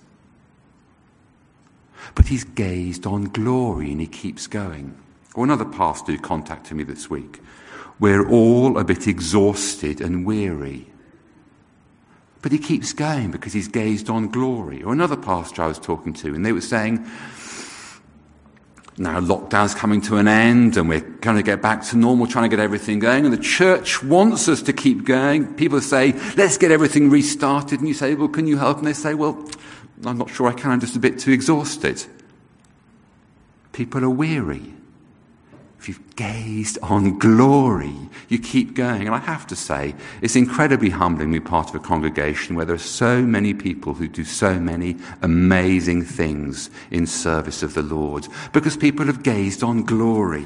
But 2.16 2.28
he's 2.28 2.44
gazed 2.44 3.06
on 3.06 3.26
glory 3.26 3.92
and 3.92 4.02
he 4.02 4.08
keeps 4.08 4.48
going. 4.48 4.98
Or 5.36 5.44
another 5.44 5.66
pastor 5.66 6.12
who 6.12 6.18
contacted 6.18 6.76
me 6.76 6.84
this 6.84 7.10
week. 7.10 7.40
We're 8.00 8.28
all 8.28 8.80
a 8.80 8.84
bit 8.84 9.08
exhausted 9.08 10.02
and 10.02 10.26
weary. 10.26 10.91
But 12.42 12.52
he 12.52 12.58
keeps 12.58 12.94
going 12.94 13.32
because 13.32 13.54
he's 13.54 13.68
gazed 13.68 14.10
on 14.10 14.30
glory. 14.30 14.82
Or 14.82 14.94
another 14.94 15.18
pastor 15.18 15.62
I 15.62 15.68
was 15.68 15.80
talking 15.80 16.14
to, 16.14 16.34
and 16.34 16.46
they 16.46 16.52
were 16.52 16.62
saying, 16.62 17.08
now 18.98 19.20
lockdown's 19.20 19.74
coming 19.74 20.02
to 20.02 20.18
an 20.18 20.28
end 20.28 20.78
and 20.78 20.90
we're 20.90 21.00
going 21.00 21.38
to 21.38 21.44
get 21.44 21.62
back 21.62 21.84
to 21.86 21.98
normal, 21.98 22.28
trying 22.28 22.50
to 22.50 22.56
get 22.56 22.62
everything 22.62 23.00
going. 23.00 23.26
And 23.26 23.34
the 23.34 23.42
church 23.42 24.04
wants 24.04 24.48
us 24.48 24.62
to 24.64 24.74
keep 24.74 25.06
going. 25.06 25.54
People 25.56 25.82
say, 25.82 26.14
let's 26.36 26.58
get 26.58 26.72
everything 26.72 27.10
restarted. 27.10 27.80
And 27.80 27.88
you 27.88 27.94
say, 27.94 28.14
well, 28.16 28.28
can 28.28 28.48
you 28.48 28.58
help? 28.58 28.78
And 28.80 28.88
they 28.88 28.94
say, 28.94 29.14
well, 29.14 29.44
I'm 30.06 30.18
not 30.18 30.30
sure 30.30 30.48
I 30.48 30.54
can. 30.54 30.72
I'm 30.72 30.80
just 30.80 30.96
a 30.96 31.00
bit 31.00 31.20
too 31.20 31.32
exhausted. 31.32 32.04
People 33.72 34.04
are 34.04 34.10
weary 34.10 34.74
if 35.82 35.90
you've 35.90 36.16
gazed 36.16 36.78
on 36.84 37.18
glory, 37.18 37.96
you 38.30 38.38
keep 38.38 38.76
going. 38.76 39.08
And 39.08 39.16
I 39.16 39.18
have 39.18 39.48
to 39.48 39.56
say, 39.56 39.96
it's 40.22 40.36
incredibly 40.36 40.92
humbling 40.92 41.34
to 41.34 41.40
be 41.40 41.44
part 41.44 41.70
of 41.70 41.76
a 41.76 41.80
congregation 41.80 42.56
where 42.56 42.66
there 42.66 42.76
are 42.76 42.78
so 42.78 43.24
many 43.24 43.56
people 43.56 43.96
who 43.96 44.08
do 44.08 44.24
so 44.24 44.60
many 44.60 44.98
amazing 45.24 46.04
things 46.04 46.70
in 46.92 47.08
service 47.08 47.64
of 47.64 47.74
the 47.74 47.82
Lord 47.82 48.28
because 48.54 48.78
people 48.78 49.08
have 49.08 49.24
gazed 49.24 49.64
on 49.64 49.82
glory. 49.82 50.46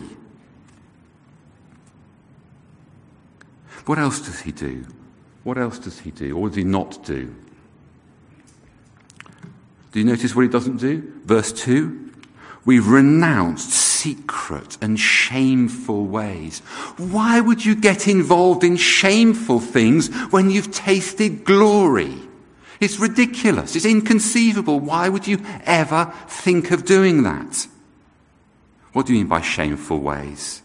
What 3.88 4.00
else 4.00 4.22
does 4.22 4.40
he 4.40 4.54
do? 4.54 4.86
What 5.44 5.58
else 5.58 5.80
does 5.80 6.00
he 6.00 6.12
do? 6.12 6.38
Or 6.38 6.48
does 6.48 6.56
he 6.56 6.64
not 6.64 7.04
do? 7.04 7.36
Do 9.92 10.00
you 10.00 10.06
notice 10.06 10.34
what 10.34 10.44
he 10.44 10.48
doesn't 10.48 10.78
do? 10.78 11.12
Verse 11.26 11.52
2 11.52 12.14
We've 12.64 12.88
renounced 12.88 13.85
secret 14.06 14.78
and 14.82 15.00
shameful 15.00 16.06
ways. 16.06 16.60
Why 16.98 17.42
would 17.42 17.66
you 17.66 17.76
get 17.76 18.08
involved 18.08 18.64
in 18.64 18.78
shameful 18.78 19.60
things 19.60 20.14
when 20.30 20.52
you've 20.52 20.72
tasted 20.72 21.44
glory? 21.44 22.14
It's 22.80 23.00
ridiculous. 23.00 23.76
It's 23.76 23.86
inconceivable. 23.86 24.80
Why 24.80 25.10
would 25.10 25.28
you 25.28 25.40
ever 25.66 26.14
think 26.28 26.70
of 26.70 26.86
doing 26.86 27.24
that? 27.24 27.68
What 28.94 29.08
do 29.08 29.14
you 29.14 29.20
mean 29.20 29.28
by 29.28 29.42
shameful 29.42 30.00
ways? 30.00 30.62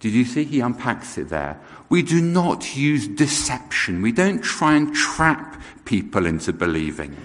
Did 0.00 0.12
you 0.12 0.26
see? 0.26 0.44
He 0.44 0.60
unpacks 0.60 1.16
it 1.16 1.30
there. 1.30 1.58
We 1.88 2.02
do 2.02 2.20
not 2.20 2.76
use 2.76 3.08
deception. 3.08 4.02
We 4.02 4.12
don't 4.12 4.42
try 4.42 4.74
and 4.74 4.94
trap 4.94 5.60
people 5.86 6.26
into 6.26 6.52
believing. 6.52 7.16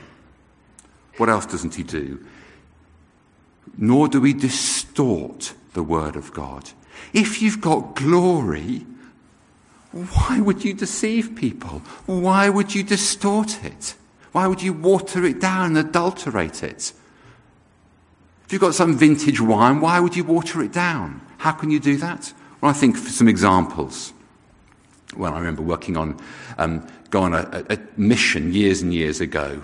What 1.18 1.28
else 1.28 1.46
doesn't 1.46 1.76
he 1.76 1.84
do? 1.84 2.26
Nor 3.78 4.08
do 4.08 4.22
we 4.22 4.34
distort 4.34 5.54
the 5.74 5.84
Word 5.84 6.16
of 6.16 6.34
God. 6.34 6.72
If 7.14 7.42
you've 7.42 7.62
got 7.62 7.96
glory, 7.96 8.86
Why 9.94 10.40
would 10.40 10.66
you 10.66 10.74
deceive 10.74 11.36
people? 11.36 11.84
Why 12.08 12.50
would 12.50 12.74
you 12.74 12.82
distort 12.82 13.64
it? 13.64 13.94
Why 14.32 14.48
would 14.48 14.64
you 14.64 14.74
water 14.74 15.24
it 15.24 15.40
down 15.40 15.68
and 15.68 15.78
adulterate 15.78 16.64
it? 16.64 16.94
If 18.46 18.52
you've 18.52 18.62
got 18.62 18.74
some 18.74 18.98
vintage 18.98 19.40
wine, 19.40 19.82
why 19.82 20.00
would 20.00 20.16
you 20.16 20.24
water 20.24 20.64
it 20.64 20.74
down? 20.74 21.22
How 21.38 21.52
can 21.52 21.70
you 21.70 21.80
do 21.80 21.98
that? 21.98 22.34
Well, 22.60 22.72
I 22.72 22.74
think 22.74 22.98
for 22.98 23.12
some 23.12 23.28
examples. 23.28 24.14
Well, 25.16 25.36
I 25.36 25.38
remember 25.38 25.62
working 25.62 25.96
on, 25.96 26.20
um, 26.58 26.88
going 27.12 27.36
on 27.36 27.46
a, 27.54 27.76
a, 27.76 27.78
mission 27.96 28.52
years 28.52 28.82
and 28.82 28.92
years 28.92 29.22
ago, 29.22 29.62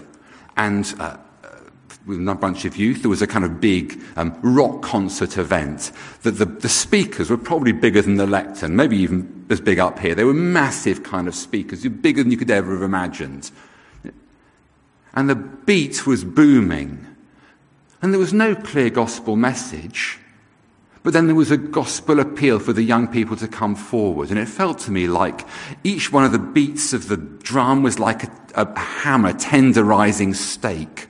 and 0.58 0.94
uh, 1.00 1.18
with 2.10 2.28
a 2.28 2.36
bunch 2.36 2.66
of 2.66 2.76
youth, 2.76 3.04
there 3.04 3.10
was 3.10 3.22
a 3.22 3.28
kind 3.28 3.46
of 3.46 3.62
big 3.62 4.02
um, 4.16 4.38
rock 4.42 4.82
concert 4.82 5.38
event 5.38 5.92
that 6.24 6.32
the, 6.32 6.46
the, 6.46 6.68
speakers 6.68 7.30
were 7.30 7.38
probably 7.38 7.72
bigger 7.72 8.02
than 8.02 8.16
the 8.16 8.26
lectern, 8.26 8.76
maybe 8.76 8.98
even 8.98 9.46
as 9.52 9.62
big 9.62 9.78
up 9.78 10.00
here. 10.00 10.16
They 10.16 10.24
were 10.24 10.34
massive 10.34 11.04
kind 11.04 11.28
of 11.28 11.36
speakers, 11.36 11.88
bigger 11.88 12.24
than 12.24 12.32
you 12.32 12.38
could 12.38 12.50
ever 12.50 12.74
have 12.74 12.82
imagined. 12.82 13.52
And 15.14 15.30
the 15.30 15.36
beat 15.36 16.08
was 16.08 16.24
booming. 16.24 17.06
And 18.02 18.12
there 18.12 18.20
was 18.20 18.34
no 18.34 18.56
clear 18.56 18.90
gospel 18.90 19.36
message. 19.36 20.18
But 21.04 21.14
then 21.14 21.28
there 21.28 21.36
was 21.36 21.52
a 21.52 21.58
gospel 21.58 22.20
appeal 22.20 22.58
for 22.58 22.74
the 22.74 22.82
young 22.82 23.08
people 23.08 23.38
to 23.38 23.48
come 23.48 23.76
forward. 23.76 24.32
And 24.32 24.40
it 24.40 24.48
felt 24.48 24.80
to 24.80 24.92
me 24.92 25.08
like 25.08 25.46
each 25.84 26.12
one 26.12 26.26
of 26.26 26.32
the 26.32 26.40
beats 26.40 26.92
of 26.92 27.08
the 27.08 27.18
drum 27.18 27.84
was 27.84 28.00
like 28.00 28.24
a, 28.24 28.32
a 28.56 28.80
hammer 28.80 29.34
tenderizing 29.34 30.34
steak 30.34 31.09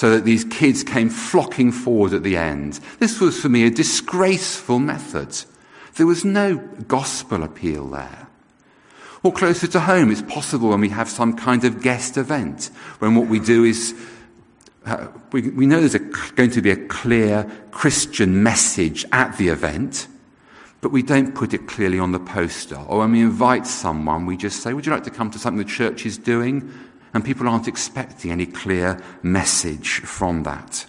so 0.00 0.08
that 0.08 0.24
these 0.24 0.44
kids 0.44 0.82
came 0.82 1.10
flocking 1.10 1.70
forward 1.70 2.14
at 2.14 2.22
the 2.22 2.34
end. 2.34 2.80
This 3.00 3.20
was 3.20 3.38
for 3.38 3.50
me 3.50 3.66
a 3.66 3.70
disgraceful 3.70 4.78
method. 4.78 5.36
There 5.96 6.06
was 6.06 6.24
no 6.24 6.56
gospel 6.88 7.42
appeal 7.42 7.86
there. 7.86 8.26
Or 9.22 9.30
closer 9.30 9.66
to 9.66 9.80
home, 9.80 10.10
it's 10.10 10.22
possible 10.22 10.70
when 10.70 10.80
we 10.80 10.88
have 10.88 11.10
some 11.10 11.36
kind 11.36 11.64
of 11.64 11.82
guest 11.82 12.16
event, 12.16 12.70
when 13.00 13.14
what 13.14 13.26
we 13.26 13.40
do 13.40 13.62
is 13.62 13.94
uh, 14.86 15.08
we, 15.32 15.50
we, 15.50 15.66
know 15.66 15.80
there's 15.80 15.94
a, 15.94 15.98
going 15.98 16.52
to 16.52 16.62
be 16.62 16.70
a 16.70 16.86
clear 16.86 17.44
Christian 17.70 18.42
message 18.42 19.04
at 19.12 19.36
the 19.36 19.48
event, 19.48 20.08
but 20.80 20.92
we 20.92 21.02
don't 21.02 21.34
put 21.34 21.52
it 21.52 21.68
clearly 21.68 21.98
on 21.98 22.12
the 22.12 22.20
poster. 22.20 22.76
Or 22.88 23.00
when 23.00 23.12
we 23.12 23.20
invite 23.20 23.66
someone, 23.66 24.24
we 24.24 24.38
just 24.38 24.62
say, 24.62 24.72
Would 24.72 24.86
you 24.86 24.92
like 24.92 25.04
to 25.04 25.10
come 25.10 25.30
to 25.30 25.38
something 25.38 25.58
the 25.58 25.70
church 25.70 26.06
is 26.06 26.16
doing? 26.16 26.72
And 27.12 27.24
people 27.24 27.48
aren't 27.48 27.68
expecting 27.68 28.30
any 28.30 28.46
clear 28.46 29.02
message 29.22 30.00
from 30.00 30.44
that. 30.44 30.86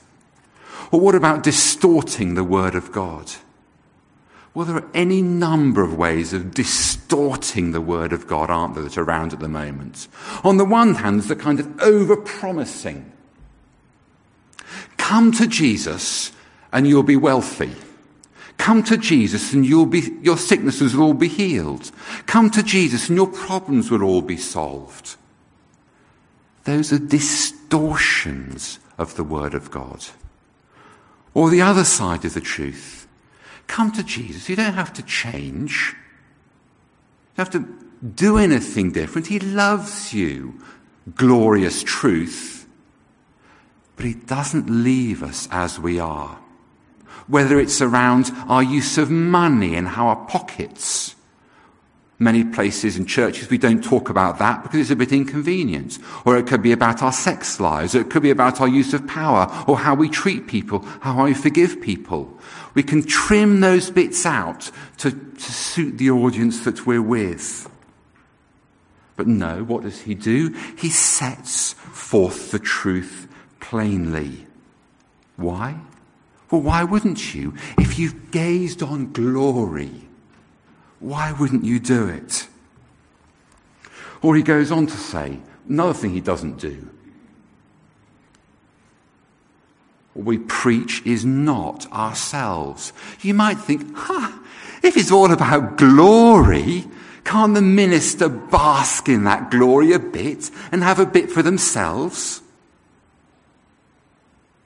Or 0.91 0.99
what 0.99 1.15
about 1.15 1.43
distorting 1.43 2.35
the 2.35 2.43
Word 2.43 2.75
of 2.75 2.91
God? 2.91 3.31
Well, 4.53 4.65
there 4.65 4.75
are 4.75 4.89
any 4.93 5.21
number 5.21 5.81
of 5.81 5.97
ways 5.97 6.33
of 6.33 6.53
distorting 6.53 7.71
the 7.71 7.81
Word 7.81 8.11
of 8.11 8.27
God, 8.27 8.49
aren't 8.49 8.75
there, 8.75 8.83
that 8.83 8.97
are 8.97 9.03
around 9.03 9.31
at 9.31 9.39
the 9.39 9.47
moment. 9.47 10.07
On 10.43 10.57
the 10.57 10.65
one 10.65 10.95
hand, 10.95 11.19
there's 11.19 11.27
the 11.29 11.35
kind 11.35 11.59
of 11.59 11.81
over 11.81 12.17
promising 12.17 13.11
Come 15.11 15.33
to 15.33 15.47
Jesus 15.47 16.31
and 16.71 16.87
you'll 16.87 17.03
be 17.03 17.17
wealthy. 17.17 17.75
Come 18.57 18.83
to 18.83 18.95
Jesus 18.95 19.51
and 19.51 19.65
you'll 19.65 19.85
be, 19.85 20.17
your 20.21 20.37
sicknesses 20.37 20.95
will 20.95 21.07
all 21.07 21.13
be 21.13 21.27
healed. 21.27 21.91
Come 22.27 22.49
to 22.51 22.63
Jesus 22.63 23.09
and 23.09 23.17
your 23.17 23.27
problems 23.27 23.91
will 23.91 24.03
all 24.03 24.21
be 24.21 24.37
solved. 24.37 25.17
Those 26.63 26.93
are 26.93 26.99
distortions 26.99 28.79
of 28.97 29.15
the 29.15 29.23
Word 29.23 29.53
of 29.53 29.71
God. 29.71 30.05
Or 31.33 31.49
the 31.49 31.61
other 31.61 31.83
side 31.83 32.25
of 32.25 32.33
the 32.33 32.41
truth. 32.41 33.07
Come 33.67 33.91
to 33.93 34.03
Jesus. 34.03 34.49
You 34.49 34.55
don't 34.55 34.73
have 34.73 34.93
to 34.93 35.03
change. 35.03 35.95
You 37.35 37.37
have 37.37 37.49
to 37.51 37.65
do 38.15 38.37
anything 38.37 38.91
different. 38.91 39.27
He 39.27 39.39
loves 39.39 40.13
you. 40.13 40.61
Glorious 41.15 41.83
truth. 41.83 42.67
But 43.95 44.05
He 44.05 44.13
doesn't 44.13 44.69
leave 44.69 45.23
us 45.23 45.47
as 45.51 45.79
we 45.79 45.99
are. 45.99 46.39
Whether 47.27 47.59
it's 47.59 47.81
around 47.81 48.31
our 48.47 48.63
use 48.63 48.97
of 48.97 49.09
money 49.09 49.75
and 49.75 49.87
how 49.87 50.07
our 50.07 50.25
pockets, 50.27 51.15
many 52.21 52.43
places 52.43 52.95
and 52.95 53.09
churches 53.09 53.49
we 53.49 53.57
don't 53.57 53.83
talk 53.83 54.09
about 54.09 54.37
that 54.37 54.61
because 54.61 54.79
it's 54.79 54.91
a 54.91 54.95
bit 54.95 55.11
inconvenient. 55.11 55.97
Or 56.23 56.37
it 56.37 56.47
could 56.47 56.61
be 56.61 56.71
about 56.71 57.01
our 57.01 57.11
sex 57.11 57.59
lives, 57.59 57.95
or 57.95 58.01
it 58.01 58.09
could 58.09 58.21
be 58.21 58.29
about 58.29 58.61
our 58.61 58.67
use 58.67 58.93
of 58.93 59.07
power, 59.07 59.51
or 59.67 59.77
how 59.77 59.95
we 59.95 60.07
treat 60.07 60.47
people, 60.47 60.79
how 61.01 61.25
we 61.25 61.33
forgive 61.33 61.81
people. 61.81 62.31
We 62.75 62.83
can 62.83 63.03
trim 63.03 63.59
those 63.59 63.89
bits 63.89 64.25
out 64.25 64.71
to, 64.99 65.11
to 65.11 65.51
suit 65.51 65.97
the 65.97 66.11
audience 66.11 66.63
that 66.63 66.85
we're 66.85 67.01
with. 67.01 67.69
But 69.17 69.27
no, 69.27 69.63
what 69.63 69.83
does 69.83 70.01
he 70.01 70.15
do? 70.15 70.55
He 70.77 70.89
sets 70.89 71.73
forth 71.73 72.51
the 72.51 72.59
truth 72.59 73.27
plainly. 73.59 74.47
Why? 75.35 75.75
Well, 76.49 76.61
why 76.61 76.83
wouldn't 76.83 77.33
you? 77.33 77.55
If 77.77 77.97
you've 77.97 78.31
gazed 78.31 78.83
on 78.83 79.11
glory, 79.11 80.07
why 81.01 81.33
wouldn't 81.33 81.65
you 81.65 81.79
do 81.79 82.07
it? 82.07 82.47
Or 84.21 84.35
he 84.35 84.43
goes 84.43 84.71
on 84.71 84.87
to 84.87 84.97
say, 84.97 85.39
another 85.67 85.93
thing 85.93 86.11
he 86.11 86.21
doesn't 86.21 86.59
do. 86.59 86.87
What 90.13 90.25
we 90.25 90.37
preach 90.37 91.01
is 91.05 91.25
not 91.25 91.91
ourselves. 91.91 92.93
You 93.21 93.33
might 93.33 93.57
think, 93.57 93.95
huh, 93.95 94.31
if 94.83 94.95
it's 94.95 95.11
all 95.11 95.31
about 95.31 95.77
glory, 95.77 96.85
can't 97.23 97.55
the 97.55 97.61
minister 97.61 98.29
bask 98.29 99.09
in 99.09 99.23
that 99.23 99.49
glory 99.49 99.93
a 99.93 99.99
bit 99.99 100.51
and 100.71 100.83
have 100.83 100.99
a 100.99 101.05
bit 101.05 101.31
for 101.31 101.41
themselves? 101.41 102.41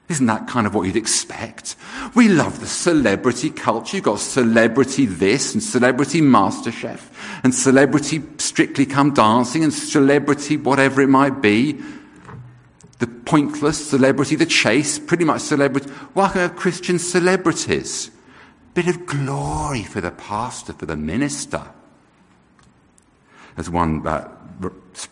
Isn't 0.07 0.27
that 0.27 0.47
kind 0.47 0.67
of 0.67 0.75
what 0.75 0.83
you'd 0.83 0.95
expect? 0.95 1.75
We 2.13 2.29
love 2.29 2.59
the 2.59 2.67
celebrity 2.67 3.49
culture. 3.49 3.97
You've 3.97 4.05
got 4.05 4.19
celebrity 4.19 5.07
this 5.07 5.53
and 5.53 5.63
celebrity 5.63 6.21
MasterChef 6.21 7.01
and 7.43 7.53
celebrity 7.53 8.21
Strictly 8.37 8.85
Come 8.85 9.13
Dancing 9.13 9.63
and 9.63 9.73
celebrity 9.73 10.57
whatever 10.57 11.01
it 11.01 11.07
might 11.07 11.41
be. 11.41 11.81
The 12.99 13.07
pointless 13.07 13.89
celebrity, 13.89 14.35
the 14.35 14.45
chase, 14.45 14.99
pretty 14.99 15.25
much 15.25 15.41
celebrity. 15.41 15.89
Why 16.13 16.27
can't 16.27 16.51
have 16.51 16.55
Christian 16.55 16.99
celebrities? 16.99 18.11
Bit 18.75 18.87
of 18.87 19.05
glory 19.07 19.83
for 19.83 20.01
the 20.01 20.11
pastor, 20.11 20.73
for 20.73 20.85
the 20.85 20.95
minister. 20.95 21.63
As 23.57 23.69
one 23.69 24.05
uh, 24.05 24.34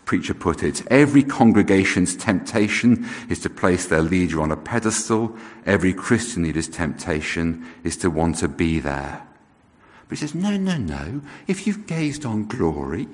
preacher 0.05 0.33
put 0.33 0.63
it, 0.63 0.85
every 0.87 1.23
congregation's 1.23 2.15
temptation 2.15 3.07
is 3.29 3.39
to 3.39 3.49
place 3.49 3.87
their 3.87 4.01
leader 4.01 4.41
on 4.41 4.51
a 4.51 4.57
pedestal. 4.57 5.35
Every 5.65 5.93
Christian 5.93 6.43
leader's 6.43 6.67
temptation 6.67 7.65
is 7.83 7.97
to 7.97 8.09
want 8.09 8.37
to 8.37 8.47
be 8.47 8.79
there. 8.79 9.25
But 10.07 10.17
he 10.17 10.27
says, 10.27 10.35
no, 10.35 10.57
no, 10.57 10.77
no. 10.77 11.21
If 11.47 11.65
you've 11.65 11.87
gazed 11.87 12.25
on 12.25 12.45
glory, 12.45 13.07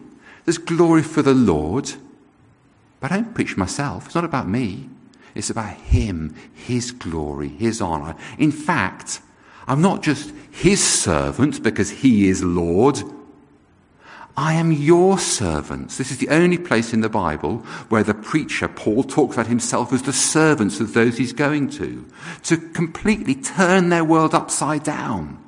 there's 0.45 0.57
glory 0.57 1.03
for 1.03 1.21
the 1.21 1.33
Lord. 1.33 1.93
But 2.99 3.11
I 3.11 3.15
don't 3.15 3.33
preach 3.33 3.57
myself. 3.57 4.07
It's 4.07 4.15
not 4.15 4.25
about 4.25 4.47
me. 4.47 4.89
It's 5.35 5.49
about 5.49 5.75
Him, 5.75 6.35
His 6.53 6.91
glory, 6.91 7.49
His 7.49 7.81
honor. 7.81 8.15
In 8.37 8.51
fact, 8.51 9.21
I'm 9.67 9.81
not 9.81 10.01
just 10.01 10.33
His 10.51 10.83
servant 10.83 11.63
because 11.63 11.89
He 11.89 12.27
is 12.27 12.43
Lord. 12.43 13.01
I 14.37 14.53
am 14.53 14.71
your 14.71 15.19
servants. 15.19 15.97
This 15.97 16.11
is 16.11 16.17
the 16.17 16.29
only 16.29 16.57
place 16.57 16.93
in 16.93 17.01
the 17.01 17.09
Bible 17.09 17.57
where 17.89 18.03
the 18.03 18.13
preacher, 18.13 18.67
Paul, 18.67 19.03
talks 19.03 19.35
about 19.35 19.47
himself 19.47 19.91
as 19.91 20.03
the 20.03 20.13
servants 20.13 20.79
of 20.79 20.93
those 20.93 21.17
he's 21.17 21.33
going 21.33 21.69
to, 21.71 22.05
to 22.43 22.57
completely 22.57 23.35
turn 23.35 23.89
their 23.89 24.05
world 24.05 24.33
upside 24.33 24.83
down. 24.83 25.43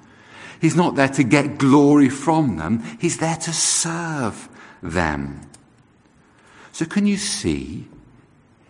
He's 0.59 0.75
not 0.75 0.95
there 0.95 1.09
to 1.09 1.23
get 1.23 1.57
glory 1.57 2.09
from 2.09 2.57
them, 2.57 2.83
he's 2.99 3.17
there 3.17 3.37
to 3.37 3.53
serve 3.53 4.49
them. 4.83 5.41
So, 6.71 6.85
can 6.85 7.05
you 7.05 7.17
see? 7.17 7.87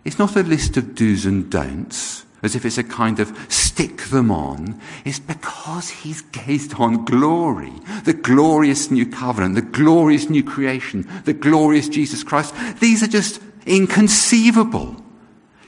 It's 0.04 0.18
not 0.18 0.36
a 0.36 0.42
list 0.42 0.78
of 0.78 0.96
do's 0.96 1.26
and 1.26 1.50
don'ts 1.50 2.26
as 2.44 2.56
if 2.56 2.66
it's 2.66 2.78
a 2.78 2.84
kind 2.84 3.20
of 3.20 3.36
stick 3.52 4.04
them 4.04 4.32
on, 4.32 4.80
is 5.06 5.20
because 5.20 5.90
he's 5.90 6.22
gazed 6.22 6.74
on 6.76 7.06
glory, 7.06 7.74
the 8.04 8.14
glorious 8.14 8.90
new 8.90 9.06
covenant, 9.06 9.56
the 9.56 9.62
glorious 9.62 10.30
new 10.30 10.44
creation, 10.44 11.08
the 11.26 11.34
glorious 11.34 11.88
Jesus 11.88 12.24
Christ. 12.24 12.54
These 12.80 13.04
are 13.04 13.08
just 13.08 13.42
inconceivable. 13.66 14.96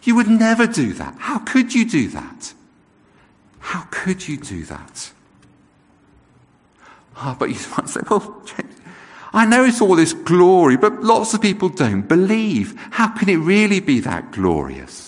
You 0.04 0.16
would 0.16 0.28
never 0.28 0.68
do 0.68 0.94
that. 0.94 1.16
How 1.18 1.40
could 1.40 1.74
you 1.74 1.90
do 1.90 2.10
that? 2.10 2.54
How 3.60 3.88
could 3.92 4.28
you 4.28 4.38
do 4.38 4.66
that? 4.66 5.12
Ah, 7.16 7.36
but 7.38 7.50
you 7.50 7.56
might 7.78 7.88
say, 7.88 8.02
well, 8.10 8.44
I 9.34 9.46
know 9.46 9.64
it's 9.64 9.82
all 9.82 9.96
this 9.96 10.14
glory, 10.14 10.78
but 10.78 11.02
lots 11.02 11.34
of 11.34 11.42
people 11.42 11.70
don't 11.70 12.08
believe. 12.08 12.76
How 12.92 13.08
can 13.08 13.30
it 13.30 13.38
really 13.38 13.80
be 13.80 14.00
that 14.02 14.32
glorious? 14.32 15.03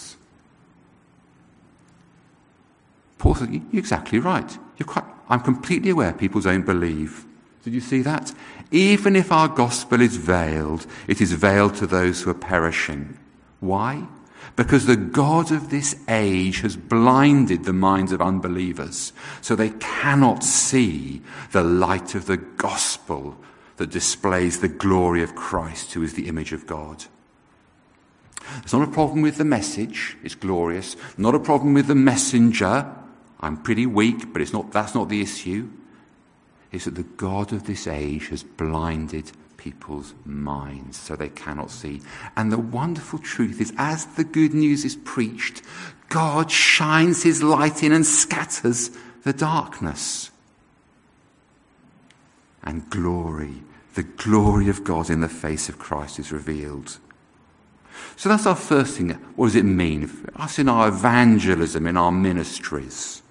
Paul 3.17 3.35
said, 3.35 3.51
You're 3.51 3.79
exactly 3.79 4.19
right. 4.19 4.57
You're 4.77 4.87
quite, 4.87 5.05
I'm 5.29 5.41
completely 5.41 5.89
aware 5.89 6.13
people 6.13 6.41
don't 6.41 6.65
believe. 6.65 7.25
Did 7.63 7.73
you 7.73 7.81
see 7.81 8.01
that? 8.03 8.31
Even 8.71 9.15
if 9.15 9.31
our 9.31 9.47
gospel 9.47 10.01
is 10.01 10.17
veiled, 10.17 10.85
it 11.07 11.19
is 11.19 11.31
veiled 11.33 11.75
to 11.75 11.87
those 11.87 12.21
who 12.21 12.29
are 12.29 12.35
perishing. 12.35 13.17
Why? 13.59 14.07
Because 14.55 14.85
the 14.85 14.95
God 14.95 15.51
of 15.51 15.69
this 15.69 15.95
age 16.07 16.61
has 16.61 16.77
blinded 16.77 17.65
the 17.65 17.73
minds 17.73 18.11
of 18.11 18.21
unbelievers, 18.21 19.13
so 19.41 19.55
they 19.55 19.71
cannot 19.71 20.43
see 20.43 21.21
the 21.51 21.63
light 21.63 22.15
of 22.15 22.27
the 22.27 22.37
gospel 22.37 23.35
that 23.77 23.89
displays 23.89 24.59
the 24.59 24.67
glory 24.67 25.23
of 25.23 25.35
Christ, 25.35 25.93
who 25.93 26.03
is 26.03 26.13
the 26.13 26.27
image 26.27 26.53
of 26.53 26.67
God. 26.67 27.05
It's 28.59 28.73
not 28.73 28.87
a 28.87 28.91
problem 28.91 29.21
with 29.21 29.37
the 29.37 29.45
message, 29.45 30.17
it's 30.23 30.35
glorious. 30.35 30.95
Not 31.17 31.35
a 31.35 31.39
problem 31.39 31.73
with 31.73 31.87
the 31.87 31.95
messenger. 31.95 32.93
I'm 33.39 33.57
pretty 33.57 33.85
weak, 33.85 34.31
but 34.33 34.41
it's 34.41 34.53
not, 34.53 34.71
that's 34.71 34.95
not 34.95 35.09
the 35.09 35.21
issue. 35.21 35.69
It's 36.71 36.85
that 36.85 36.95
the 36.95 37.03
God 37.03 37.53
of 37.53 37.65
this 37.65 37.87
age 37.87 38.29
has 38.29 38.43
blinded 38.43 39.31
people's 39.57 40.13
minds 40.25 40.97
so 40.97 41.15
they 41.15 41.29
cannot 41.29 41.71
see. 41.71 42.01
And 42.35 42.51
the 42.51 42.57
wonderful 42.57 43.19
truth 43.19 43.59
is, 43.59 43.73
as 43.77 44.05
the 44.05 44.23
good 44.23 44.53
news 44.53 44.85
is 44.85 44.95
preached, 44.95 45.61
God 46.09 46.51
shines 46.51 47.23
his 47.23 47.41
light 47.41 47.81
in 47.81 47.91
and 47.91 48.05
scatters 48.05 48.91
the 49.23 49.33
darkness. 49.33 50.31
And 52.63 52.89
glory, 52.89 53.63
the 53.95 54.03
glory 54.03 54.69
of 54.69 54.83
God 54.83 55.09
in 55.09 55.21
the 55.21 55.29
face 55.29 55.69
of 55.69 55.79
Christ 55.79 56.19
is 56.19 56.31
revealed. 56.31 56.99
So 58.15 58.29
that's 58.29 58.45
our 58.45 58.55
first 58.55 58.97
thing. 58.97 59.09
What 59.35 59.47
does 59.47 59.55
it 59.55 59.63
mean? 59.63 60.09
Us 60.35 60.59
in 60.59 60.69
our 60.69 60.89
evangelism, 60.89 61.87
in 61.87 61.97
our 61.97 62.11
ministries. 62.11 63.21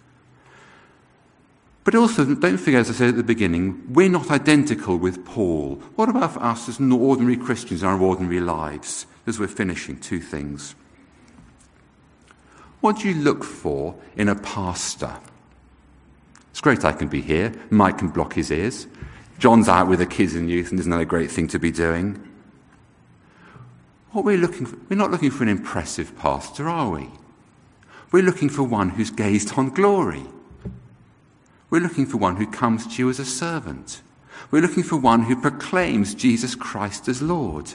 But 1.84 1.94
also, 1.94 2.24
don't 2.34 2.56
forget, 2.56 2.80
as 2.80 2.90
I 2.90 2.94
said 2.94 3.08
at 3.10 3.16
the 3.16 3.22
beginning, 3.22 3.92
we're 3.92 4.08
not 4.08 4.30
identical 4.30 4.96
with 4.96 5.24
Paul. 5.26 5.76
What 5.96 6.08
about 6.08 6.32
for 6.32 6.42
us 6.42 6.68
as 6.68 6.80
ordinary 6.80 7.36
Christians 7.36 7.82
in 7.82 7.88
our 7.88 8.00
ordinary 8.00 8.40
lives? 8.40 9.06
As 9.26 9.38
we're 9.38 9.48
finishing, 9.48 9.98
two 10.00 10.20
things. 10.20 10.74
What 12.80 12.98
do 12.98 13.08
you 13.08 13.22
look 13.22 13.44
for 13.44 13.94
in 14.16 14.28
a 14.28 14.34
pastor? 14.34 15.14
It's 16.50 16.60
great 16.60 16.84
I 16.84 16.92
can 16.92 17.08
be 17.08 17.20
here. 17.20 17.52
Mike 17.70 17.98
can 17.98 18.08
block 18.08 18.32
his 18.32 18.50
ears. 18.50 18.86
John's 19.38 19.68
out 19.68 19.88
with 19.88 19.98
the 19.98 20.06
kids 20.06 20.34
and 20.34 20.48
youth, 20.48 20.70
and 20.70 20.80
isn't 20.80 20.90
that 20.90 21.00
a 21.00 21.06
great 21.06 21.30
thing 21.30 21.48
to 21.48 21.58
be 21.58 21.70
doing? 21.70 22.22
What 24.12 24.24
we're 24.24 24.38
looking 24.38 24.64
for, 24.64 24.76
we're 24.88 24.96
not 24.96 25.10
looking 25.10 25.30
for 25.30 25.42
an 25.42 25.48
impressive 25.48 26.16
pastor, 26.16 26.68
are 26.68 26.90
we? 26.90 27.08
We're 28.12 28.22
looking 28.22 28.48
for 28.48 28.62
one 28.62 28.90
who's 28.90 29.10
gazed 29.10 29.58
on 29.58 29.70
glory. 29.70 30.24
We're 31.74 31.80
looking 31.80 32.06
for 32.06 32.18
one 32.18 32.36
who 32.36 32.46
comes 32.46 32.86
to 32.86 33.02
you 33.02 33.10
as 33.10 33.18
a 33.18 33.24
servant. 33.24 34.00
We're 34.52 34.62
looking 34.62 34.84
for 34.84 34.96
one 34.96 35.22
who 35.22 35.34
proclaims 35.34 36.14
Jesus 36.14 36.54
Christ 36.54 37.08
as 37.08 37.20
Lord. 37.20 37.72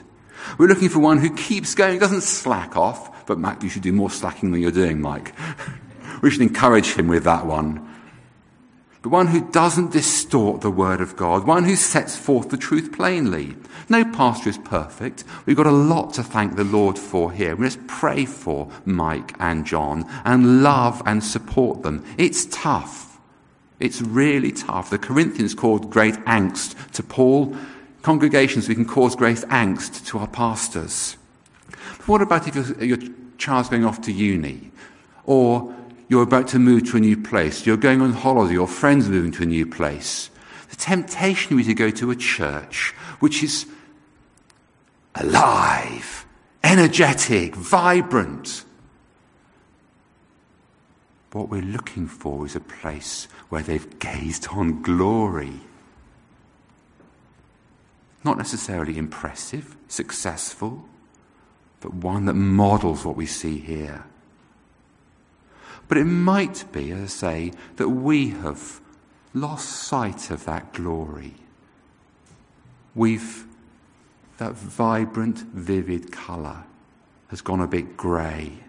We're 0.58 0.70
looking 0.70 0.88
for 0.88 1.00
one 1.00 1.18
who 1.18 1.36
keeps 1.36 1.76
going, 1.76 2.00
doesn't 2.00 2.22
slack 2.22 2.78
off, 2.78 3.26
but 3.26 3.38
Mac, 3.38 3.62
you 3.62 3.68
should 3.68 3.82
do 3.82 3.92
more 3.92 4.10
slacking 4.10 4.52
than 4.52 4.62
you're 4.62 4.72
doing, 4.72 5.02
Mike. 5.02 5.34
we 6.22 6.32
should 6.32 6.42
encourage 6.42 6.94
him 6.94 7.10
with 7.10 7.26
that 7.26 7.46
one. 7.46 7.94
But 9.02 9.10
one 9.10 9.28
who 9.28 9.52
doesn't 9.52 9.92
distort 9.92 10.62
the 10.62 10.72
word 10.72 11.02
of 11.02 11.18
God, 11.18 11.46
one 11.46 11.66
who 11.66 11.76
sets 11.76 12.16
forth 12.16 12.52
the 12.52 12.56
truth 12.56 12.94
plainly. 12.94 13.58
No 13.90 14.06
pastor 14.06 14.50
is 14.50 14.60
perfect. 14.60 15.26
We've 15.46 15.58
got 15.58 15.68
a 15.68 15.72
lot 15.72 16.14
to 16.14 16.24
thank 16.24 16.56
the 16.56 16.64
Lord 16.64 16.98
for 16.98 17.34
here. 17.34 17.54
We 17.54 17.66
must 17.66 17.86
pray 17.88 18.24
for 18.24 18.72
Mike 18.86 19.36
and 19.40 19.66
John 19.66 20.06
and 20.24 20.64
love 20.64 21.04
and 21.06 21.22
support 21.22 21.84
them. 21.84 22.06
It's 22.18 22.46
tough. 22.46 23.09
It's 23.80 24.02
really 24.02 24.52
tough. 24.52 24.90
The 24.90 24.98
Corinthians 24.98 25.54
caused 25.54 25.90
great 25.90 26.16
angst 26.26 26.92
to 26.92 27.04
Paul. 27.04 27.56
Congregations, 28.02 28.68
we 28.68 28.76
can 28.76 28.86
cause 28.86 29.16
great 29.16 29.38
angst 29.50 30.06
to 30.08 30.20
our 30.20 30.28
pastors. 30.28 31.18
But 31.70 32.08
what 32.08 32.22
about 32.22 32.48
if 32.48 32.56
your, 32.82 32.98
child's 33.38 33.70
going 33.70 33.86
off 33.86 34.02
to 34.02 34.12
uni? 34.12 34.72
Or 35.26 35.74
you're 36.10 36.24
about 36.24 36.48
to 36.50 36.60
move 36.60 36.90
to 36.92 36.98
a 36.98 37.00
new 37.00 37.16
place, 37.16 37.66
you're 37.66 37.78
going 37.78 38.02
on 38.02 38.14
holiday, 38.14 38.54
your 38.54 38.68
friend's 38.68 39.08
moving 39.08 39.32
to 39.34 39.44
a 39.44 39.46
new 39.46 39.66
place. 39.66 40.30
The 40.70 40.76
temptation 40.76 41.56
would 41.56 41.66
be 41.66 41.74
to 41.74 41.74
go 41.74 41.90
to 41.92 42.12
a 42.12 42.16
church 42.16 42.94
which 43.20 43.44
is 43.44 43.66
alive, 45.16 46.26
energetic, 46.64 47.56
vibrant. 47.56 48.64
What 51.32 51.50
we're 51.50 51.62
looking 51.62 52.08
for 52.08 52.46
is 52.46 52.56
a 52.56 52.60
place 52.60 53.28
where 53.50 53.62
they've 53.62 54.00
gazed 54.00 54.48
on 54.50 54.82
glory. 54.82 55.60
Not 58.24 58.38
necessarily 58.38 58.98
impressive, 58.98 59.78
successful, 59.88 60.86
but 61.82 61.94
one 61.94 62.26
that 62.26 62.34
models 62.34 63.06
what 63.06 63.16
we 63.16 63.26
see 63.26 63.60
here. 63.60 64.06
But 65.88 65.98
it 65.98 66.06
might 66.06 66.66
be, 66.72 66.92
as 66.92 67.02
I 67.02 67.06
say, 67.08 67.54
that 67.78 67.90
we 67.90 68.30
have 68.30 68.82
lost 69.34 69.70
sight 69.70 70.32
of 70.32 70.46
that 70.46 70.74
glory. 70.74 71.36
We've, 72.96 73.46
that 74.38 74.54
vibrant, 74.54 75.40
vivid 75.40 76.12
colour 76.12 76.64
has 77.30 77.42
gone 77.42 77.62
a 77.62 77.68
bit 77.68 77.96
grey. 77.96 78.60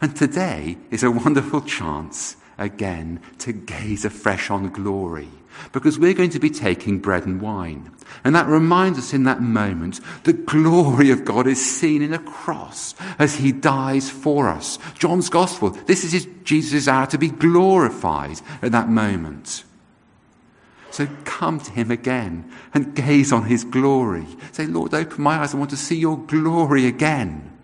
And 0.00 0.14
today 0.14 0.78
is 0.90 1.02
a 1.02 1.10
wonderful 1.10 1.60
chance 1.62 2.36
again 2.56 3.20
to 3.38 3.52
gaze 3.52 4.04
afresh 4.04 4.50
on 4.50 4.70
glory. 4.70 5.28
Because 5.72 5.98
we're 5.98 6.14
going 6.14 6.30
to 6.30 6.38
be 6.38 6.50
taking 6.50 7.00
bread 7.00 7.26
and 7.26 7.40
wine. 7.40 7.90
And 8.22 8.34
that 8.36 8.46
reminds 8.46 8.98
us 8.98 9.12
in 9.12 9.24
that 9.24 9.40
moment 9.42 10.00
the 10.22 10.32
glory 10.32 11.10
of 11.10 11.24
God 11.24 11.48
is 11.48 11.64
seen 11.64 12.00
in 12.00 12.14
a 12.14 12.18
cross 12.18 12.94
as 13.18 13.36
he 13.36 13.50
dies 13.50 14.08
for 14.08 14.48
us. 14.48 14.78
John's 14.94 15.28
gospel, 15.28 15.70
this 15.70 16.04
is 16.04 16.12
his, 16.12 16.28
Jesus' 16.44 16.86
hour 16.86 17.06
to 17.06 17.18
be 17.18 17.28
glorified 17.28 18.40
at 18.62 18.72
that 18.72 18.88
moment. 18.88 19.64
So 20.90 21.08
come 21.24 21.58
to 21.60 21.70
him 21.72 21.90
again 21.90 22.50
and 22.72 22.94
gaze 22.94 23.32
on 23.32 23.44
his 23.44 23.64
glory. 23.64 24.26
Say, 24.52 24.66
Lord, 24.66 24.94
open 24.94 25.22
my 25.22 25.38
eyes. 25.38 25.54
I 25.54 25.58
want 25.58 25.70
to 25.70 25.76
see 25.76 25.96
your 25.96 26.18
glory 26.18 26.86
again. 26.86 27.57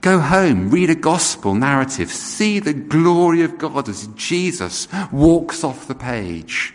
Go 0.00 0.20
home, 0.20 0.70
read 0.70 0.90
a 0.90 0.94
gospel 0.94 1.54
narrative, 1.54 2.12
see 2.12 2.60
the 2.60 2.72
glory 2.72 3.42
of 3.42 3.58
God 3.58 3.88
as 3.88 4.06
Jesus 4.08 4.86
walks 5.10 5.64
off 5.64 5.88
the 5.88 5.94
page. 5.94 6.72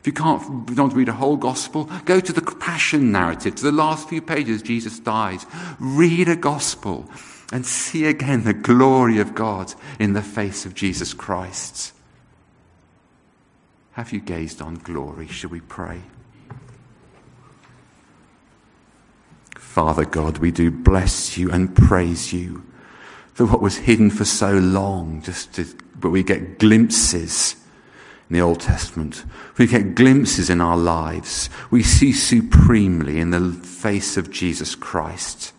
If 0.00 0.06
you 0.06 0.12
can't 0.12 0.74
don't 0.74 0.94
read 0.94 1.08
a 1.08 1.14
whole 1.14 1.36
gospel, 1.36 1.90
go 2.04 2.20
to 2.20 2.32
the 2.32 2.40
passion 2.40 3.12
narrative, 3.12 3.56
to 3.56 3.64
the 3.64 3.72
last 3.72 4.08
few 4.08 4.22
pages 4.22 4.62
Jesus 4.62 4.98
dies. 4.98 5.44
Read 5.78 6.28
a 6.28 6.36
gospel 6.36 7.10
and 7.52 7.66
see 7.66 8.06
again 8.06 8.44
the 8.44 8.54
glory 8.54 9.18
of 9.18 9.34
God 9.34 9.74
in 9.98 10.12
the 10.12 10.22
face 10.22 10.64
of 10.64 10.74
Jesus 10.74 11.12
Christ. 11.12 11.92
Have 13.92 14.12
you 14.12 14.20
gazed 14.20 14.62
on 14.62 14.76
glory? 14.76 15.26
Shall 15.26 15.50
we 15.50 15.60
pray? 15.60 16.00
Father 19.70 20.04
God, 20.04 20.38
we 20.38 20.50
do 20.50 20.68
bless 20.68 21.38
you 21.38 21.48
and 21.52 21.76
praise 21.76 22.32
you 22.32 22.64
for 23.34 23.46
what 23.46 23.62
was 23.62 23.76
hidden 23.76 24.10
for 24.10 24.24
so 24.24 24.50
long, 24.50 25.22
just 25.22 25.54
to, 25.54 25.64
but 25.94 26.10
we 26.10 26.24
get 26.24 26.58
glimpses 26.58 27.54
in 28.28 28.34
the 28.34 28.40
Old 28.40 28.58
Testament. 28.58 29.24
We 29.58 29.68
get 29.68 29.94
glimpses 29.94 30.50
in 30.50 30.60
our 30.60 30.76
lives. 30.76 31.48
We 31.70 31.84
see 31.84 32.12
supremely 32.12 33.20
in 33.20 33.30
the 33.30 33.52
face 33.52 34.16
of 34.16 34.32
Jesus 34.32 34.74
Christ 34.74 35.52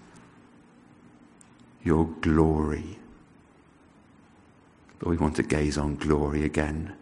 your 1.81 2.07
glory. 2.19 2.99
But 4.99 5.07
we 5.07 5.15
want 5.15 5.37
to 5.37 5.43
gaze 5.43 5.77
on 5.77 5.95
glory 5.95 6.43
again. 6.43 6.97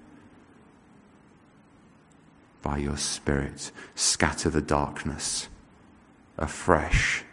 By 2.62 2.78
your 2.78 2.98
Spirit, 2.98 3.72
scatter 3.96 4.52
the 4.52 4.62
darkness 4.62 5.48
afresh, 6.40 7.24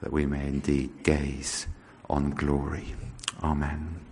that 0.00 0.12
we 0.12 0.26
may 0.26 0.46
indeed 0.46 1.02
gaze 1.04 1.66
on 2.10 2.30
glory. 2.30 2.94
Amen. 3.42 4.07